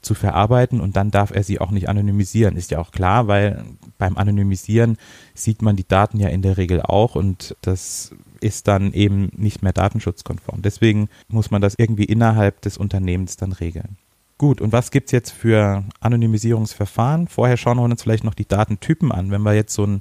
zu 0.00 0.14
verarbeiten 0.14 0.80
und 0.80 0.96
dann 0.96 1.10
darf 1.10 1.30
er 1.30 1.42
sie 1.42 1.60
auch 1.60 1.70
nicht 1.70 1.88
anonymisieren. 1.88 2.56
Ist 2.56 2.70
ja 2.70 2.78
auch 2.78 2.90
klar, 2.90 3.26
weil 3.28 3.64
beim 3.98 4.16
Anonymisieren 4.16 4.96
sieht 5.34 5.62
man 5.62 5.76
die 5.76 5.86
Daten 5.86 6.18
ja 6.18 6.28
in 6.28 6.42
der 6.42 6.56
Regel 6.56 6.82
auch 6.82 7.14
und 7.14 7.56
das 7.62 8.14
ist 8.40 8.66
dann 8.68 8.92
eben 8.92 9.30
nicht 9.36 9.62
mehr 9.62 9.72
datenschutzkonform. 9.72 10.62
Deswegen 10.62 11.08
muss 11.28 11.50
man 11.50 11.62
das 11.62 11.74
irgendwie 11.76 12.04
innerhalb 12.04 12.60
des 12.62 12.76
Unternehmens 12.76 13.36
dann 13.36 13.52
regeln. 13.52 13.96
Gut, 14.38 14.60
und 14.60 14.72
was 14.72 14.90
gibt 14.90 15.06
es 15.06 15.12
jetzt 15.12 15.30
für 15.30 15.84
Anonymisierungsverfahren? 16.00 17.28
Vorher 17.28 17.56
schauen 17.56 17.76
wir 17.76 17.84
uns 17.84 18.02
vielleicht 18.02 18.24
noch 18.24 18.34
die 18.34 18.48
Datentypen 18.48 19.12
an. 19.12 19.30
Wenn 19.30 19.42
wir 19.42 19.54
jetzt 19.54 19.72
so 19.72 19.84
einen 19.84 20.00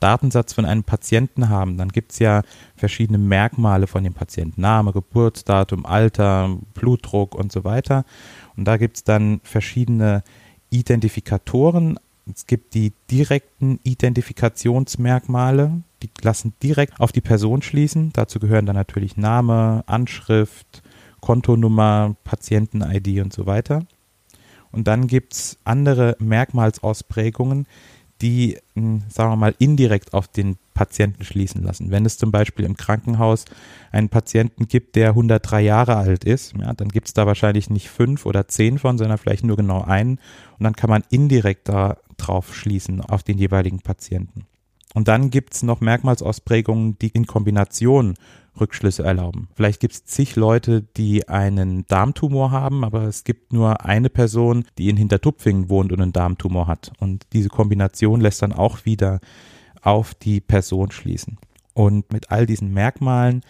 Datensatz 0.00 0.52
von 0.52 0.64
einem 0.64 0.82
Patienten 0.82 1.48
haben, 1.48 1.76
dann 1.76 1.90
gibt 1.90 2.12
es 2.12 2.18
ja 2.18 2.42
verschiedene 2.74 3.18
Merkmale 3.18 3.86
von 3.86 4.02
dem 4.02 4.14
Patienten. 4.14 4.60
Name, 4.60 4.92
Geburtsdatum, 4.92 5.86
Alter, 5.86 6.56
Blutdruck 6.74 7.34
und 7.34 7.52
so 7.52 7.64
weiter. 7.64 8.04
Und 8.56 8.64
da 8.64 8.76
gibt 8.76 8.96
es 8.96 9.04
dann 9.04 9.40
verschiedene 9.44 10.22
Identifikatoren. 10.70 11.98
Es 12.32 12.46
gibt 12.46 12.74
die 12.74 12.92
direkten 13.10 13.80
Identifikationsmerkmale, 13.82 15.82
die 16.02 16.10
lassen 16.22 16.54
direkt 16.62 17.00
auf 17.00 17.12
die 17.12 17.20
Person 17.20 17.62
schließen. 17.62 18.10
Dazu 18.12 18.40
gehören 18.40 18.66
dann 18.66 18.76
natürlich 18.76 19.16
Name, 19.16 19.84
Anschrift, 19.86 20.82
Kontonummer, 21.20 22.16
Patienten-ID 22.24 23.22
und 23.22 23.32
so 23.32 23.46
weiter. 23.46 23.84
Und 24.72 24.86
dann 24.86 25.08
gibt 25.08 25.34
es 25.34 25.58
andere 25.64 26.16
Merkmalsausprägungen, 26.20 27.66
die, 28.22 28.58
hm, 28.74 29.02
sagen 29.08 29.30
wir 29.32 29.36
mal, 29.36 29.54
indirekt 29.58 30.14
auf 30.14 30.28
den 30.28 30.56
Patienten 30.74 31.24
schließen 31.24 31.62
lassen. 31.62 31.90
Wenn 31.90 32.06
es 32.06 32.18
zum 32.18 32.30
Beispiel 32.30 32.64
im 32.64 32.76
Krankenhaus 32.76 33.44
einen 33.92 34.08
Patienten 34.08 34.66
gibt, 34.66 34.96
der 34.96 35.10
103 35.10 35.60
Jahre 35.60 35.96
alt 35.96 36.24
ist, 36.24 36.54
ja, 36.58 36.72
dann 36.72 36.88
gibt 36.88 37.08
es 37.08 37.14
da 37.14 37.26
wahrscheinlich 37.26 37.70
nicht 37.70 37.88
fünf 37.88 38.26
oder 38.26 38.48
zehn 38.48 38.78
von, 38.78 38.96
sondern 38.96 39.18
vielleicht 39.18 39.44
nur 39.44 39.56
genau 39.56 39.82
einen. 39.82 40.18
Und 40.58 40.64
dann 40.64 40.76
kann 40.76 40.90
man 40.90 41.02
indirekt 41.10 41.68
darauf 41.68 42.54
schließen, 42.54 43.00
auf 43.00 43.22
den 43.22 43.38
jeweiligen 43.38 43.80
Patienten. 43.80 44.46
Und 44.94 45.08
dann 45.08 45.30
gibt 45.30 45.54
es 45.54 45.62
noch 45.62 45.80
Merkmalsausprägungen, 45.80 46.98
die 46.98 47.08
in 47.08 47.26
Kombination 47.26 48.14
Rückschlüsse 48.58 49.02
erlauben. 49.04 49.48
Vielleicht 49.54 49.80
gibt 49.80 49.94
es 49.94 50.04
zig 50.04 50.36
Leute, 50.36 50.82
die 50.82 51.28
einen 51.28 51.86
Darmtumor 51.86 52.50
haben, 52.50 52.84
aber 52.84 53.02
es 53.02 53.24
gibt 53.24 53.52
nur 53.52 53.84
eine 53.84 54.10
Person, 54.10 54.64
die 54.78 54.88
in 54.88 54.96
Hintertupfingen 54.96 55.68
wohnt 55.68 55.92
und 55.92 56.00
einen 56.00 56.12
Darmtumor 56.12 56.66
hat. 56.66 56.92
Und 56.98 57.26
diese 57.32 57.48
Kombination 57.48 58.20
lässt 58.20 58.42
dann 58.42 58.52
auch 58.52 58.84
wieder 58.84 59.20
auf 59.82 60.14
die 60.14 60.40
Person 60.40 60.90
schließen. 60.90 61.38
Und 61.74 62.12
mit 62.12 62.30
all 62.30 62.46
diesen 62.46 62.72
Merkmalen 62.72 63.42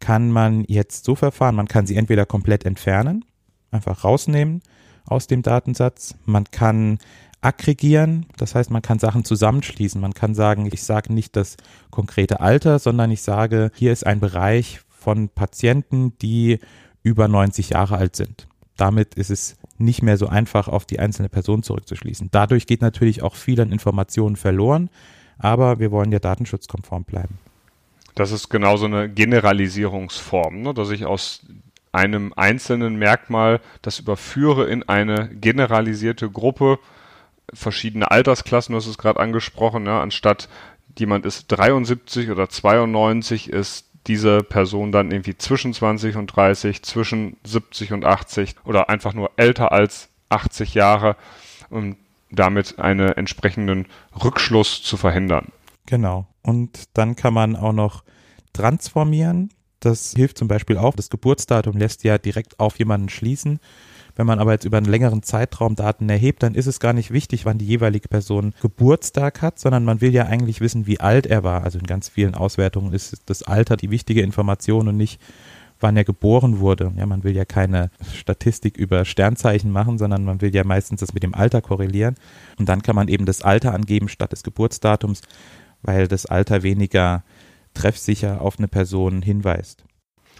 kann 0.00 0.30
man 0.30 0.64
jetzt 0.68 1.04
so 1.04 1.14
verfahren, 1.14 1.54
man 1.54 1.68
kann 1.68 1.86
sie 1.86 1.96
entweder 1.96 2.26
komplett 2.26 2.64
entfernen, 2.64 3.24
einfach 3.70 4.04
rausnehmen 4.04 4.62
aus 5.06 5.26
dem 5.26 5.42
Datensatz, 5.42 6.16
man 6.24 6.44
kann 6.44 6.98
aggregieren. 7.46 8.26
Das 8.36 8.56
heißt, 8.56 8.70
man 8.70 8.82
kann 8.82 8.98
Sachen 8.98 9.24
zusammenschließen. 9.24 10.00
Man 10.00 10.14
kann 10.14 10.34
sagen, 10.34 10.68
ich 10.70 10.82
sage 10.82 11.12
nicht 11.12 11.36
das 11.36 11.56
konkrete 11.90 12.40
Alter, 12.40 12.80
sondern 12.80 13.10
ich 13.12 13.22
sage, 13.22 13.70
hier 13.74 13.92
ist 13.92 14.04
ein 14.04 14.18
Bereich 14.18 14.80
von 14.88 15.28
Patienten, 15.28 16.18
die 16.18 16.58
über 17.04 17.28
90 17.28 17.70
Jahre 17.70 17.98
alt 17.98 18.16
sind. 18.16 18.48
Damit 18.76 19.14
ist 19.14 19.30
es 19.30 19.56
nicht 19.78 20.02
mehr 20.02 20.16
so 20.16 20.26
einfach, 20.26 20.66
auf 20.66 20.86
die 20.86 20.98
einzelne 20.98 21.28
Person 21.28 21.62
zurückzuschließen. 21.62 22.30
Dadurch 22.32 22.66
geht 22.66 22.82
natürlich 22.82 23.22
auch 23.22 23.36
viel 23.36 23.60
an 23.60 23.70
Informationen 23.70 24.34
verloren, 24.34 24.90
aber 25.38 25.78
wir 25.78 25.92
wollen 25.92 26.10
ja 26.10 26.18
datenschutzkonform 26.18 27.04
bleiben. 27.04 27.38
Das 28.16 28.32
ist 28.32 28.48
genau 28.48 28.76
so 28.76 28.86
eine 28.86 29.08
Generalisierungsform, 29.08 30.62
ne? 30.62 30.74
dass 30.74 30.90
ich 30.90 31.04
aus 31.04 31.42
einem 31.92 32.32
einzelnen 32.34 32.96
Merkmal 32.96 33.60
das 33.82 34.00
überführe 34.00 34.66
in 34.66 34.82
eine 34.82 35.28
generalisierte 35.28 36.28
Gruppe 36.28 36.78
verschiedene 37.52 38.10
Altersklassen, 38.10 38.72
du 38.72 38.78
hast 38.78 38.86
es 38.86 38.98
gerade 38.98 39.20
angesprochen, 39.20 39.86
ja, 39.86 40.00
anstatt 40.00 40.48
jemand 40.98 41.26
ist 41.26 41.46
73 41.48 42.30
oder 42.30 42.48
92, 42.48 43.50
ist 43.50 43.86
diese 44.06 44.42
Person 44.42 44.92
dann 44.92 45.10
irgendwie 45.10 45.36
zwischen 45.36 45.72
20 45.72 46.16
und 46.16 46.28
30, 46.28 46.82
zwischen 46.82 47.36
70 47.44 47.92
und 47.92 48.04
80 48.04 48.54
oder 48.64 48.88
einfach 48.88 49.14
nur 49.14 49.30
älter 49.36 49.72
als 49.72 50.08
80 50.28 50.74
Jahre, 50.74 51.16
um 51.70 51.96
damit 52.30 52.78
einen 52.78 53.08
entsprechenden 53.12 53.86
Rückschluss 54.22 54.82
zu 54.82 54.96
verhindern. 54.96 55.52
Genau. 55.86 56.26
Und 56.42 56.84
dann 56.94 57.16
kann 57.16 57.34
man 57.34 57.56
auch 57.56 57.72
noch 57.72 58.04
transformieren. 58.52 59.50
Das 59.80 60.12
hilft 60.12 60.38
zum 60.38 60.48
Beispiel 60.48 60.78
auch. 60.78 60.94
Das 60.94 61.10
Geburtsdatum 61.10 61.76
lässt 61.76 62.04
ja 62.04 62.18
direkt 62.18 62.58
auf 62.58 62.78
jemanden 62.78 63.08
schließen. 63.08 63.60
Wenn 64.16 64.26
man 64.26 64.38
aber 64.38 64.52
jetzt 64.52 64.64
über 64.64 64.78
einen 64.78 64.86
längeren 64.86 65.22
Zeitraum 65.22 65.76
Daten 65.76 66.08
erhebt, 66.08 66.42
dann 66.42 66.54
ist 66.54 66.66
es 66.66 66.80
gar 66.80 66.94
nicht 66.94 67.12
wichtig, 67.12 67.44
wann 67.44 67.58
die 67.58 67.66
jeweilige 67.66 68.08
Person 68.08 68.54
Geburtstag 68.62 69.42
hat, 69.42 69.58
sondern 69.58 69.84
man 69.84 70.00
will 70.00 70.12
ja 70.12 70.24
eigentlich 70.24 70.62
wissen, 70.62 70.86
wie 70.86 71.00
alt 71.00 71.26
er 71.26 71.44
war. 71.44 71.62
Also 71.62 71.78
in 71.78 71.86
ganz 71.86 72.08
vielen 72.08 72.34
Auswertungen 72.34 72.94
ist 72.94 73.22
das 73.26 73.42
Alter 73.42 73.76
die 73.76 73.90
wichtige 73.90 74.22
Information 74.22 74.88
und 74.88 74.96
nicht, 74.96 75.20
wann 75.80 75.96
er 75.98 76.04
geboren 76.04 76.60
wurde. 76.60 76.92
Ja, 76.96 77.04
man 77.04 77.24
will 77.24 77.36
ja 77.36 77.44
keine 77.44 77.90
Statistik 78.14 78.78
über 78.78 79.04
Sternzeichen 79.04 79.70
machen, 79.70 79.98
sondern 79.98 80.24
man 80.24 80.40
will 80.40 80.54
ja 80.54 80.64
meistens 80.64 81.00
das 81.00 81.12
mit 81.12 81.22
dem 81.22 81.34
Alter 81.34 81.60
korrelieren. 81.60 82.14
Und 82.58 82.70
dann 82.70 82.82
kann 82.82 82.96
man 82.96 83.08
eben 83.08 83.26
das 83.26 83.42
Alter 83.42 83.74
angeben 83.74 84.08
statt 84.08 84.32
des 84.32 84.42
Geburtsdatums, 84.42 85.20
weil 85.82 86.08
das 86.08 86.24
Alter 86.24 86.62
weniger 86.62 87.22
treffsicher 87.74 88.40
auf 88.40 88.58
eine 88.58 88.68
Person 88.68 89.20
hinweist. 89.20 89.84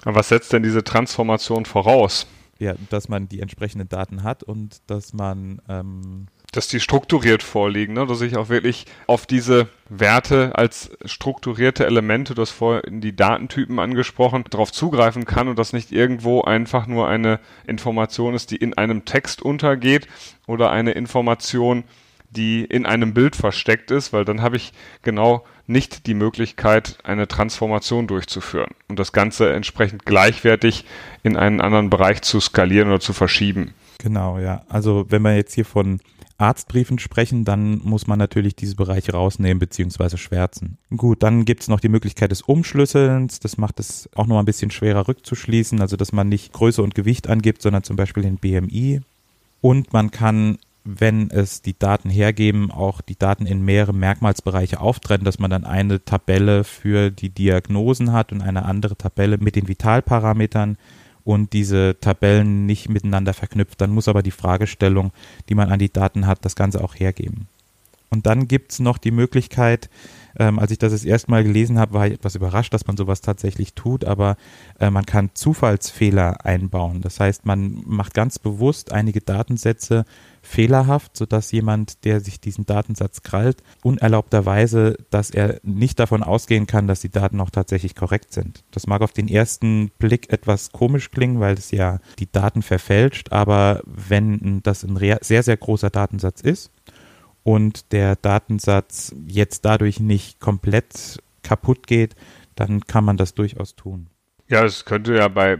was 0.05 0.31
setzt 0.31 0.55
denn 0.55 0.63
diese 0.63 0.83
Transformation 0.83 1.67
voraus? 1.67 2.27
Ja, 2.59 2.75
dass 2.91 3.09
man 3.09 3.29
die 3.29 3.41
entsprechenden 3.41 3.89
Daten 3.89 4.23
hat 4.23 4.43
und 4.43 4.81
dass 4.87 5.13
man 5.13 5.61
ähm 5.69 6.27
dass 6.53 6.69
die 6.69 6.81
strukturiert 6.81 7.43
vorliegen, 7.43 7.93
ne? 7.93 8.07
dass 8.07 8.23
ich 8.23 8.37
auch 8.37 8.49
wirklich 8.49 8.87
auf 9.07 9.27
diese 9.27 9.69
Werte 9.91 10.53
als 10.55 10.91
strukturierte 11.05 11.85
Elemente, 11.85 12.35
das 12.35 12.51
vorhin 12.51 13.03
die 13.03 13.15
Datentypen 13.15 13.79
angesprochen, 13.79 14.45
darauf 14.49 14.73
zugreifen 14.73 15.27
kann 15.27 15.49
und 15.49 15.59
das 15.59 15.75
nicht 15.75 15.93
irgendwo 15.93 16.43
einfach 16.43 16.87
nur 16.87 17.09
eine 17.09 17.41
Information 17.67 18.35
ist, 18.35 18.51
die 18.53 18.57
in 18.57 18.73
einem 18.75 19.05
Text 19.05 19.43
untergeht 19.43 20.09
oder 20.47 20.71
eine 20.71 20.93
Information, 20.93 21.85
die 22.31 22.65
in 22.65 22.87
einem 22.87 23.15
Bild 23.15 23.37
versteckt 23.37 23.91
ist, 23.91 24.13
weil 24.13 24.25
dann 24.25 24.43
habe 24.43 24.57
ich 24.57 24.73
genau 25.03 25.45
nicht 25.67 26.07
die 26.07 26.15
Möglichkeit, 26.15 26.99
eine 27.03 27.27
Transformation 27.29 28.07
durchzuführen 28.07 28.71
und 28.89 28.99
das 28.99 29.13
Ganze 29.13 29.53
entsprechend 29.53 30.05
gleichwertig 30.07 30.85
in 31.23 31.37
einen 31.37 31.61
anderen 31.61 31.91
Bereich 31.91 32.23
zu 32.23 32.41
skalieren 32.41 32.89
oder 32.89 33.01
zu 33.01 33.13
verschieben. 33.13 33.75
Genau, 33.99 34.39
ja. 34.39 34.63
Also 34.69 35.07
wenn 35.09 35.23
wir 35.23 35.35
jetzt 35.35 35.55
hier 35.55 35.65
von 35.65 36.01
Arztbriefen 36.39 36.99
sprechen, 36.99 37.45
dann 37.45 37.81
muss 37.83 38.07
man 38.07 38.19
natürlich 38.19 38.55
diese 38.55 38.77
Bereiche 38.77 39.13
rausnehmen 39.13 39.59
bzw. 39.59 40.19
schwärzen. 40.19 40.77
Gut, 40.95 41.23
dann 41.23 41.47
gibt 41.47 41.63
es 41.63 41.69
noch 41.69 41.81
die 41.81 41.89
Möglichkeit 41.89 42.31
des 42.31 42.43
Umschlüsselns. 42.43 43.41
Das 43.41 43.57
macht 43.57 43.81
es 43.81 44.09
auch 44.15 44.27
noch 44.27 44.39
ein 44.39 44.45
bisschen 44.45 44.71
schwerer 44.71 45.09
rückzuschließen, 45.09 45.81
also 45.81 45.97
dass 45.97 46.13
man 46.13 46.29
nicht 46.29 46.53
Größe 46.53 46.83
und 46.83 46.95
Gewicht 46.95 47.29
angibt, 47.29 47.63
sondern 47.63 47.85
zum 47.85 47.97
Beispiel 47.97 48.23
den 48.23 48.37
BMI. 48.37 49.01
Und 49.63 49.93
man 49.93 50.11
kann 50.11 50.59
wenn 50.87 51.31
es 51.31 51.63
die 51.63 51.77
Daten 51.77 52.09
hergeben, 52.09 52.71
auch 52.71 53.01
die 53.01 53.19
Daten 53.19 53.45
in 53.45 53.65
mehrere 53.65 53.93
Merkmalsbereiche 53.93 54.81
auftrennen, 54.81 55.25
dass 55.25 55.41
man 55.41 55.51
dann 55.51 55.65
eine 55.65 56.05
Tabelle 56.05 56.63
für 56.63 57.11
die 57.11 57.31
Diagnosen 57.31 58.13
hat 58.13 58.33
und 58.33 58.41
eine 58.41 58.65
andere 58.65 58.97
Tabelle 58.97 59.39
mit 59.39 59.57
den 59.57 59.67
Vitalparametern 59.67 60.79
und 61.25 61.53
diese 61.53 61.97
Tabellen 62.01 62.67
nicht 62.67 62.89
miteinander 62.89 63.35
verknüpft. 63.35 63.81
Dann 63.81 63.91
muss 63.91 64.07
aber 64.07 64.23
die 64.23 64.31
Fragestellung, 64.31 65.11
die 65.49 65.57
man 65.57 65.71
an 65.71 65.81
die 65.81 65.93
Daten 65.93 66.27
hat, 66.27 66.45
das 66.45 66.55
Ganze 66.55 66.83
auch 66.83 66.95
hergeben. 66.95 67.49
Und 68.11 68.27
dann 68.27 68.47
gibt 68.47 68.71
es 68.73 68.79
noch 68.79 68.99
die 68.99 69.11
Möglichkeit, 69.11 69.91
ähm, 70.39 70.59
als 70.59 70.71
ich 70.71 70.79
das 70.79 70.93
das 70.93 71.05
erste 71.05 71.31
Mal 71.31 71.45
gelesen 71.45 71.79
habe, 71.79 71.95
war 71.95 72.07
ich 72.07 72.15
etwas 72.15 72.35
überrascht, 72.35 72.73
dass 72.75 72.87
man 72.87 72.97
sowas 72.97 73.21
tatsächlich 73.23 73.75
tut, 73.75 74.05
aber 74.05 74.37
äh, 74.79 74.91
man 74.91 75.07
kann 75.07 75.31
Zufallsfehler 75.35 76.45
einbauen. 76.45 77.01
Das 77.01 77.21
heißt, 77.21 77.47
man 77.47 77.83
macht 77.87 78.15
ganz 78.15 78.39
bewusst 78.39 78.93
einige 78.93 79.21
Datensätze 79.21 80.05
fehlerhaft, 80.47 81.17
sodass 81.17 81.53
jemand, 81.53 82.05
der 82.05 82.21
sich 82.21 82.41
diesen 82.41 82.65
Datensatz 82.67 83.23
krallt, 83.23 83.63
unerlaubterweise, 83.83 84.97
dass 85.11 85.31
er 85.31 85.61
nicht 85.63 85.99
davon 85.99 86.23
ausgehen 86.23 86.67
kann, 86.67 86.87
dass 86.87 87.01
die 87.01 87.11
Daten 87.11 87.41
auch 87.41 87.51
tatsächlich 87.51 87.95
korrekt 87.95 88.33
sind. 88.33 88.65
Das 88.71 88.87
mag 88.87 89.03
auf 89.03 89.13
den 89.13 89.29
ersten 89.29 89.91
Blick 89.99 90.33
etwas 90.33 90.73
komisch 90.73 91.11
klingen, 91.11 91.41
weil 91.41 91.55
es 91.55 91.71
ja 91.71 91.99
die 92.19 92.31
Daten 92.31 92.63
verfälscht, 92.63 93.33
aber 93.33 93.83
wenn 93.85 94.63
das 94.63 94.85
ein 94.85 94.97
sehr, 95.21 95.43
sehr 95.43 95.57
großer 95.57 95.91
Datensatz 95.91 96.41
ist 96.41 96.71
und 97.43 97.93
der 97.93 98.17
Datensatz 98.17 99.15
jetzt 99.27 99.65
dadurch 99.65 100.01
nicht 100.01 100.41
komplett 100.41 101.19
kaputt 101.43 101.87
geht, 101.87 102.15
dann 102.55 102.81
kann 102.81 103.05
man 103.05 103.17
das 103.17 103.35
durchaus 103.35 103.77
tun. 103.77 104.09
Ja, 104.49 104.65
es 104.65 104.85
könnte 104.85 105.15
ja 105.15 105.29
bei 105.29 105.59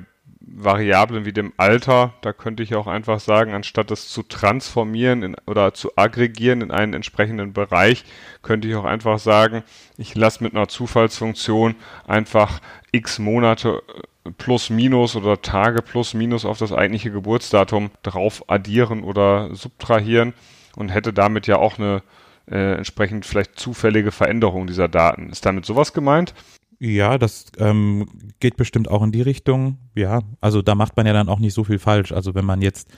Variablen 0.49 1.25
wie 1.25 1.33
dem 1.33 1.53
Alter, 1.57 2.15
da 2.21 2.33
könnte 2.33 2.63
ich 2.63 2.77
auch 2.77 2.87
einfach 2.87 3.19
sagen, 3.19 3.53
anstatt 3.53 3.91
das 3.91 4.09
zu 4.09 4.23
transformieren 4.23 5.23
in, 5.23 5.37
oder 5.47 5.75
zu 5.75 5.97
aggregieren 5.97 6.61
in 6.61 6.71
einen 6.71 6.95
entsprechenden 6.95 7.53
Bereich, 7.53 8.05
könnte 8.43 8.69
ich 8.69 8.77
auch 8.77 8.85
einfach 8.85 9.19
sagen, 9.19 9.65
ich 9.99 10.15
lasse 10.15 10.45
mit 10.45 10.55
einer 10.55 10.69
Zufallsfunktion 10.69 11.75
einfach 12.07 12.61
x 12.93 13.19
Monate 13.19 13.83
äh, 14.25 14.31
plus 14.39 14.71
minus 14.71 15.17
oder 15.17 15.43
Tage 15.43 15.83
plus 15.83 16.15
minus 16.15 16.45
auf 16.45 16.59
das 16.59 16.73
eigentliche 16.73 17.11
Geburtsdatum 17.11 17.91
drauf 18.05 18.49
addieren 18.49 19.03
oder 19.03 19.53
subtrahieren 19.53 20.33
und 20.77 20.91
hätte 20.91 21.13
damit 21.13 21.49
ja 21.49 21.57
auch 21.57 21.79
eine 21.79 22.03
äh, 22.49 22.75
entsprechend 22.75 23.27
vielleicht 23.27 23.59
zufällige 23.59 24.13
Veränderung 24.13 24.69
dieser 24.69 24.87
Daten. 24.87 25.31
Ist 25.31 25.45
damit 25.45 25.67
sowas 25.67 25.93
gemeint? 25.93 26.35
Ja, 26.79 27.17
das 27.19 27.47
ähm, 27.59 28.07
geht 28.41 28.57
bestimmt 28.57 28.89
auch 28.91 29.03
in 29.03 29.13
die 29.13 29.23
Richtung. 29.23 29.79
Ja, 29.95 30.21
also 30.41 30.63
da 30.63 30.75
macht 30.75 30.97
man 30.97 31.07
ja 31.07 31.13
dann 31.13 31.29
auch 31.29 31.39
nicht 31.39 31.55
so 31.55 31.65
viel 31.65 31.79
falsch. 31.79 32.13
Also 32.13 32.35
wenn 32.35 32.45
man 32.45 32.63
jetzt 32.63 32.91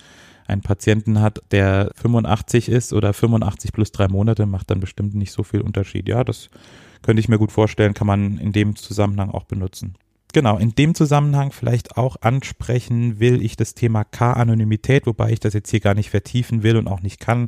einen 0.46 0.62
Patienten 0.62 1.20
hat, 1.20 1.42
der 1.50 1.90
85 1.94 2.68
ist 2.68 2.92
oder 2.92 3.12
85 3.12 3.72
plus 3.72 3.92
drei 3.92 4.08
Monate, 4.08 4.46
macht 4.46 4.70
dann 4.70 4.80
bestimmt 4.80 5.14
nicht 5.14 5.32
so 5.32 5.42
viel 5.42 5.60
Unterschied. 5.60 6.08
Ja, 6.08 6.24
das 6.24 6.48
könnte 7.02 7.20
ich 7.20 7.28
mir 7.28 7.38
gut 7.38 7.52
vorstellen, 7.52 7.94
kann 7.94 8.06
man 8.06 8.38
in 8.38 8.52
dem 8.52 8.74
Zusammenhang 8.74 9.30
auch 9.30 9.44
benutzen. 9.44 9.94
Genau, 10.34 10.58
in 10.58 10.74
dem 10.74 10.94
Zusammenhang 10.94 11.52
vielleicht 11.52 11.96
auch 11.96 12.16
ansprechen 12.20 13.18
will 13.18 13.42
ich 13.42 13.56
das 13.56 13.72
Thema 13.72 14.04
K-Anonymität, 14.04 15.06
wobei 15.06 15.32
ich 15.32 15.40
das 15.40 15.54
jetzt 15.54 15.70
hier 15.70 15.80
gar 15.80 15.94
nicht 15.94 16.10
vertiefen 16.10 16.62
will 16.62 16.76
und 16.76 16.86
auch 16.86 17.00
nicht 17.00 17.18
kann, 17.18 17.46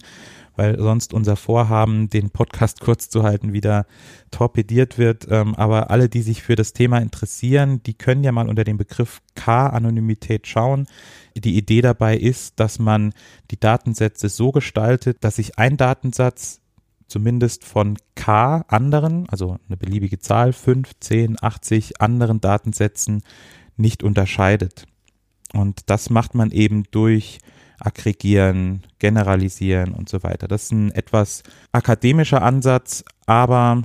weil 0.56 0.78
sonst 0.78 1.12
unser 1.12 1.36
Vorhaben, 1.36 2.08
den 2.08 2.30
Podcast 2.30 2.80
kurz 2.82 3.10
zu 3.10 3.22
halten, 3.22 3.52
wieder 3.52 3.86
torpediert 4.30 4.96
wird. 4.96 5.26
Ähm, 5.30 5.54
aber 5.56 5.90
alle, 5.90 6.08
die 6.08 6.22
sich 6.22 6.42
für 6.42 6.56
das 6.56 6.72
Thema 6.72 6.98
interessieren, 6.98 7.82
die 7.82 7.94
können 7.94 8.24
ja 8.24 8.32
mal 8.32 8.48
unter 8.48 8.64
dem 8.64 8.78
Begriff 8.78 9.20
K-Anonymität 9.34 10.46
schauen. 10.46 10.86
Die 11.36 11.58
Idee 11.58 11.82
dabei 11.82 12.16
ist, 12.16 12.60
dass 12.60 12.78
man 12.78 13.12
die 13.50 13.60
Datensätze 13.60 14.30
so 14.30 14.52
gestaltet, 14.52 15.18
dass 15.20 15.36
sich 15.36 15.58
ein 15.58 15.76
Datensatz 15.76 16.60
zumindest 17.10 17.64
von 17.64 17.98
k 18.14 18.64
anderen, 18.68 19.28
also 19.28 19.58
eine 19.66 19.76
beliebige 19.76 20.18
Zahl, 20.18 20.52
5, 20.52 20.92
10, 21.00 21.36
80 21.42 22.00
anderen 22.00 22.40
Datensätzen 22.40 23.22
nicht 23.76 24.02
unterscheidet. 24.02 24.86
Und 25.52 25.90
das 25.90 26.10
macht 26.10 26.34
man 26.34 26.50
eben 26.50 26.84
durch 26.90 27.40
Aggregieren, 27.78 28.82
Generalisieren 28.98 29.92
und 29.92 30.08
so 30.08 30.22
weiter. 30.22 30.46
Das 30.46 30.64
ist 30.64 30.72
ein 30.72 30.92
etwas 30.92 31.42
akademischer 31.72 32.42
Ansatz, 32.42 33.04
aber 33.26 33.82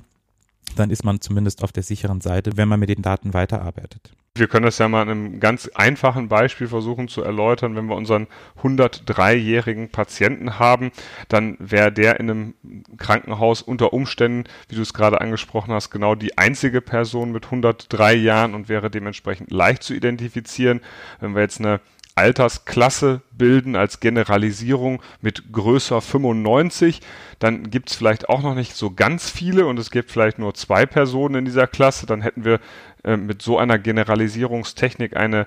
dann 0.75 0.89
ist 0.89 1.05
man 1.05 1.21
zumindest 1.21 1.63
auf 1.63 1.71
der 1.71 1.83
sicheren 1.83 2.21
Seite, 2.21 2.57
wenn 2.57 2.67
man 2.67 2.79
mit 2.79 2.89
den 2.89 3.01
Daten 3.01 3.33
weiterarbeitet. 3.33 4.11
Wir 4.37 4.47
können 4.47 4.65
das 4.65 4.79
ja 4.79 4.89
mal 4.89 5.03
in 5.03 5.09
einem 5.09 5.39
ganz 5.39 5.69
einfachen 5.75 6.27
Beispiel 6.27 6.67
versuchen 6.67 7.07
zu 7.07 7.23
erläutern. 7.23 7.77
Wenn 7.77 7.85
wir 7.85 7.95
unseren 7.95 8.27
103-jährigen 8.61 9.87
Patienten 9.87 10.59
haben, 10.59 10.91
dann 11.29 11.55
wäre 11.59 11.89
der 11.89 12.19
in 12.19 12.29
einem 12.29 12.53
Krankenhaus 12.97 13.61
unter 13.61 13.93
Umständen, 13.93 14.43
wie 14.67 14.75
du 14.75 14.81
es 14.81 14.93
gerade 14.93 15.21
angesprochen 15.21 15.73
hast, 15.73 15.89
genau 15.89 16.15
die 16.15 16.37
einzige 16.37 16.81
Person 16.81 17.31
mit 17.31 17.45
103 17.45 18.13
Jahren 18.13 18.55
und 18.55 18.67
wäre 18.67 18.91
dementsprechend 18.91 19.51
leicht 19.51 19.83
zu 19.83 19.93
identifizieren. 19.93 20.81
Wenn 21.21 21.33
wir 21.33 21.41
jetzt 21.41 21.61
eine 21.61 21.79
Altersklasse 22.15 23.21
bilden 23.31 23.75
als 23.75 24.01
Generalisierung 24.01 25.01
mit 25.21 25.51
größer 25.51 26.01
95, 26.01 27.01
dann 27.39 27.69
gibt 27.69 27.89
es 27.89 27.95
vielleicht 27.95 28.29
auch 28.29 28.41
noch 28.41 28.55
nicht 28.55 28.75
so 28.75 28.91
ganz 28.91 29.29
viele 29.29 29.65
und 29.65 29.77
es 29.79 29.91
gibt 29.91 30.11
vielleicht 30.11 30.39
nur 30.39 30.53
zwei 30.53 30.85
Personen 30.85 31.35
in 31.35 31.45
dieser 31.45 31.67
Klasse, 31.67 32.05
dann 32.05 32.21
hätten 32.21 32.45
wir 32.45 32.59
äh, 33.05 33.17
mit 33.17 33.43
so 33.43 33.59
einer 33.59 33.77
Generalisierungstechnik 33.77 35.15
eine 35.15 35.45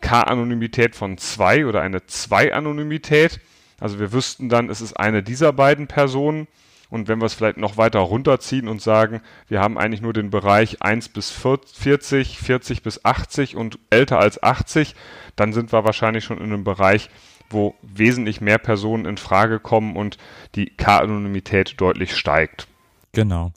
K-Anonymität 0.00 0.96
von 0.96 1.18
zwei 1.18 1.66
oder 1.66 1.82
eine 1.82 2.06
Zwei-Anonymität. 2.06 3.40
Also 3.78 4.00
wir 4.00 4.12
wüssten 4.12 4.48
dann, 4.48 4.70
es 4.70 4.80
ist 4.80 4.94
eine 4.94 5.22
dieser 5.22 5.52
beiden 5.52 5.86
Personen. 5.86 6.48
Und 6.88 7.08
wenn 7.08 7.18
wir 7.18 7.26
es 7.26 7.34
vielleicht 7.34 7.58
noch 7.58 7.76
weiter 7.76 7.98
runterziehen 7.98 8.68
und 8.68 8.80
sagen, 8.80 9.20
wir 9.48 9.60
haben 9.60 9.76
eigentlich 9.76 10.00
nur 10.00 10.12
den 10.14 10.30
Bereich 10.30 10.80
1 10.80 11.10
bis 11.10 11.30
40, 11.30 12.38
40 12.38 12.82
bis 12.82 13.04
80 13.04 13.56
und 13.56 13.78
älter 13.90 14.18
als 14.18 14.42
80, 14.42 14.94
dann 15.36 15.52
sind 15.52 15.72
wir 15.72 15.84
wahrscheinlich 15.84 16.24
schon 16.24 16.38
in 16.38 16.44
einem 16.44 16.64
Bereich, 16.64 17.10
wo 17.50 17.74
wesentlich 17.82 18.40
mehr 18.40 18.58
Personen 18.58 19.04
in 19.04 19.18
Frage 19.18 19.60
kommen 19.60 19.96
und 19.96 20.16
die 20.54 20.66
K-Anonymität 20.66 21.80
deutlich 21.80 22.16
steigt. 22.16 22.66
Genau 23.12 23.52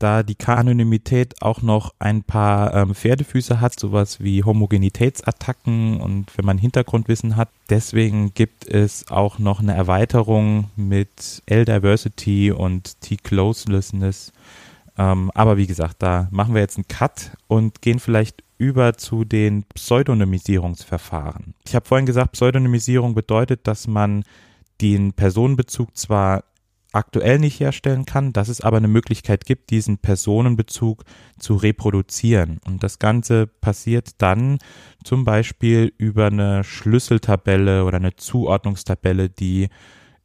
da 0.00 0.22
die 0.22 0.34
K-Anonymität 0.34 1.42
auch 1.42 1.62
noch 1.62 1.94
ein 1.98 2.22
paar 2.24 2.74
ähm, 2.74 2.94
Pferdefüße 2.94 3.60
hat, 3.60 3.78
sowas 3.78 4.20
wie 4.20 4.42
Homogenitätsattacken 4.42 6.00
und 6.00 6.26
wenn 6.36 6.46
man 6.46 6.58
Hintergrundwissen 6.58 7.36
hat. 7.36 7.50
Deswegen 7.68 8.34
gibt 8.34 8.66
es 8.66 9.08
auch 9.10 9.38
noch 9.38 9.60
eine 9.60 9.74
Erweiterung 9.74 10.70
mit 10.74 11.42
L-Diversity 11.46 12.50
und 12.50 13.00
T-Closelessness. 13.02 14.32
Ähm, 14.96 15.30
aber 15.34 15.58
wie 15.58 15.66
gesagt, 15.66 15.96
da 15.98 16.28
machen 16.30 16.54
wir 16.54 16.62
jetzt 16.62 16.78
einen 16.78 16.88
Cut 16.88 17.32
und 17.46 17.82
gehen 17.82 18.00
vielleicht 18.00 18.42
über 18.56 18.96
zu 18.96 19.24
den 19.24 19.64
Pseudonymisierungsverfahren. 19.74 21.54
Ich 21.66 21.74
habe 21.74 21.86
vorhin 21.86 22.06
gesagt, 22.06 22.32
Pseudonymisierung 22.32 23.14
bedeutet, 23.14 23.66
dass 23.66 23.86
man 23.86 24.24
den 24.80 25.12
Personenbezug 25.12 25.94
zwar 25.96 26.44
aktuell 26.92 27.38
nicht 27.38 27.60
herstellen 27.60 28.04
kann, 28.04 28.32
dass 28.32 28.48
es 28.48 28.60
aber 28.60 28.78
eine 28.78 28.88
Möglichkeit 28.88 29.44
gibt, 29.44 29.70
diesen 29.70 29.98
Personenbezug 29.98 31.04
zu 31.38 31.56
reproduzieren. 31.56 32.60
Und 32.66 32.82
das 32.82 32.98
Ganze 32.98 33.46
passiert 33.46 34.20
dann 34.22 34.58
zum 35.04 35.24
Beispiel 35.24 35.92
über 35.98 36.26
eine 36.26 36.64
Schlüsseltabelle 36.64 37.84
oder 37.84 37.96
eine 37.96 38.16
Zuordnungstabelle, 38.16 39.30
die 39.30 39.68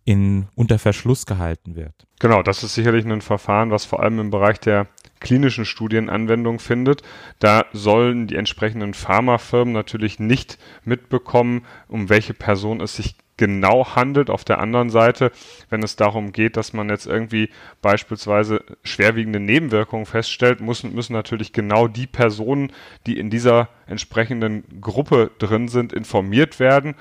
in, 0.06 0.48
unter 0.56 0.78
Verschluss 0.78 1.26
gehalten 1.26 1.76
wird. 1.76 2.08
Genau, 2.20 2.44
das 2.44 2.64
ist 2.64 2.76
sicherlich 2.76 3.06
ein 3.06 3.22
Verfahren, 3.22 3.72
was 3.72 3.86
vor 3.86 4.02
allem 4.02 4.20
im 4.20 4.30
Bereich 4.30 4.60
der 4.60 4.88
klinischen 5.20 5.66
Studien 5.66 6.10
Anwendung 6.10 6.60
findet. 6.60 7.02
Da 7.40 7.66
sollen 7.74 8.28
die 8.28 8.36
entsprechenden 8.36 8.94
Pharmafirmen 8.94 9.74
natürlich 9.74 10.20
nicht 10.20 10.60
mitbekommen, 10.84 11.66
um 11.88 12.10
welche 12.10 12.36
Person 12.36 12.82
es 12.82 12.96
sich 12.96 13.16
genau 13.38 13.96
handelt. 13.96 14.30
Auf 14.30 14.44
der 14.44 14.60
anderen 14.60 14.90
Seite, 14.90 15.32
wenn 15.70 15.84
es 15.84 15.96
darum 15.96 16.32
geht, 16.32 16.58
dass 16.58 16.74
man 16.74 16.90
jetzt 16.90 17.08
irgendwie 17.08 17.50
beispielsweise 17.82 18.64
schwerwiegende 18.84 19.40
Nebenwirkungen 19.40 20.06
feststellt, 20.06 20.62
müssen, 20.62 20.94
müssen 20.94 21.14
natürlich 21.14 21.54
genau 21.54 21.88
die 21.88 22.08
Personen, 22.08 22.72
die 23.06 23.18
in 23.18 23.30
dieser 23.30 23.70
entsprechenden 23.88 24.82
Gruppe 24.82 25.32
drin 25.38 25.68
sind, 25.68 25.94
informiert 25.94 26.60
werden. 26.60 26.96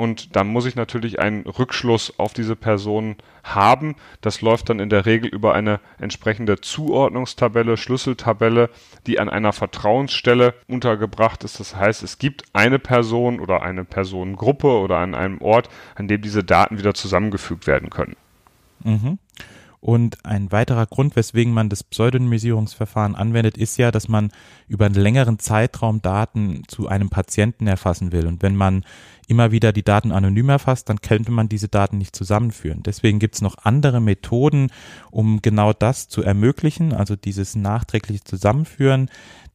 Und 0.00 0.34
dann 0.34 0.46
muss 0.46 0.64
ich 0.64 0.76
natürlich 0.76 1.20
einen 1.20 1.42
Rückschluss 1.42 2.18
auf 2.18 2.32
diese 2.32 2.56
Person 2.56 3.16
haben. 3.44 3.96
Das 4.22 4.40
läuft 4.40 4.70
dann 4.70 4.80
in 4.80 4.88
der 4.88 5.04
Regel 5.04 5.28
über 5.28 5.52
eine 5.52 5.78
entsprechende 5.98 6.58
Zuordnungstabelle, 6.58 7.76
Schlüsseltabelle, 7.76 8.70
die 9.06 9.20
an 9.20 9.28
einer 9.28 9.52
Vertrauensstelle 9.52 10.54
untergebracht 10.68 11.44
ist. 11.44 11.60
Das 11.60 11.76
heißt, 11.76 12.02
es 12.02 12.16
gibt 12.16 12.44
eine 12.54 12.78
Person 12.78 13.40
oder 13.40 13.60
eine 13.60 13.84
Personengruppe 13.84 14.68
oder 14.68 14.96
an 14.96 15.14
einem 15.14 15.42
Ort, 15.42 15.68
an 15.96 16.08
dem 16.08 16.22
diese 16.22 16.44
Daten 16.44 16.78
wieder 16.78 16.94
zusammengefügt 16.94 17.66
werden 17.66 17.90
können. 17.90 18.16
Mhm. 18.82 19.18
Und 19.80 20.26
ein 20.26 20.52
weiterer 20.52 20.84
Grund, 20.84 21.16
weswegen 21.16 21.54
man 21.54 21.70
das 21.70 21.82
Pseudonymisierungsverfahren 21.84 23.14
anwendet, 23.14 23.56
ist 23.56 23.78
ja, 23.78 23.90
dass 23.90 24.08
man 24.08 24.30
über 24.68 24.84
einen 24.84 24.94
längeren 24.94 25.38
Zeitraum 25.38 26.02
Daten 26.02 26.64
zu 26.68 26.88
einem 26.88 27.08
Patienten 27.08 27.66
erfassen 27.66 28.12
will. 28.12 28.26
Und 28.26 28.42
wenn 28.42 28.56
man 28.56 28.84
immer 29.26 29.52
wieder 29.52 29.72
die 29.72 29.82
Daten 29.82 30.12
anonym 30.12 30.50
erfasst, 30.50 30.90
dann 30.90 31.00
könnte 31.00 31.30
man 31.30 31.48
diese 31.48 31.68
Daten 31.68 31.96
nicht 31.96 32.14
zusammenführen. 32.14 32.82
Deswegen 32.82 33.20
gibt 33.20 33.36
es 33.36 33.42
noch 33.42 33.56
andere 33.62 34.00
Methoden, 34.00 34.70
um 35.10 35.40
genau 35.40 35.72
das 35.72 36.08
zu 36.08 36.22
ermöglichen, 36.22 36.92
also 36.92 37.16
dieses 37.16 37.54
nachträgliche 37.54 38.24
Zusammenführen. 38.24 39.08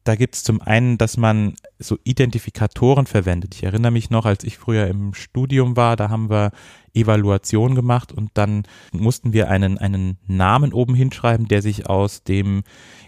Da 0.06 0.14
gibt 0.14 0.36
es 0.36 0.44
zum 0.44 0.62
einen, 0.62 0.98
dass 0.98 1.16
man 1.16 1.56
so 1.80 1.98
Identifikatoren 2.04 3.06
verwendet. 3.06 3.56
Ich 3.56 3.64
erinnere 3.64 3.90
mich 3.90 4.08
noch, 4.08 4.24
als 4.24 4.44
ich 4.44 4.56
früher 4.56 4.86
im 4.86 5.14
Studium 5.14 5.76
war, 5.76 5.96
da 5.96 6.10
haben 6.10 6.30
wir 6.30 6.52
Evaluation 6.94 7.74
gemacht 7.74 8.12
und 8.12 8.30
dann 8.34 8.62
mussten 8.92 9.32
wir 9.32 9.50
einen, 9.50 9.78
einen 9.78 10.18
Namen 10.28 10.72
oben 10.72 10.94
hinschreiben, 10.94 11.48
der 11.48 11.60
sich 11.60 11.90
aus 11.90 12.22
dem 12.22 12.62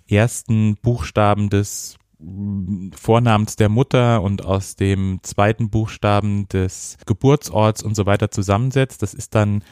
ersten 0.08 0.74
Buchstaben 0.74 1.50
des 1.50 1.98
Vornamens 2.96 3.54
der 3.54 3.68
Mutter 3.68 4.20
und 4.20 4.44
aus 4.44 4.74
dem 4.74 5.20
zweiten 5.22 5.70
Buchstaben 5.70 6.48
des 6.48 6.98
Geburtsorts 7.06 7.80
und 7.80 7.94
so 7.94 8.06
weiter 8.06 8.32
zusammensetzt. 8.32 9.02
Das 9.02 9.14
ist 9.14 9.37
dann 9.37 9.62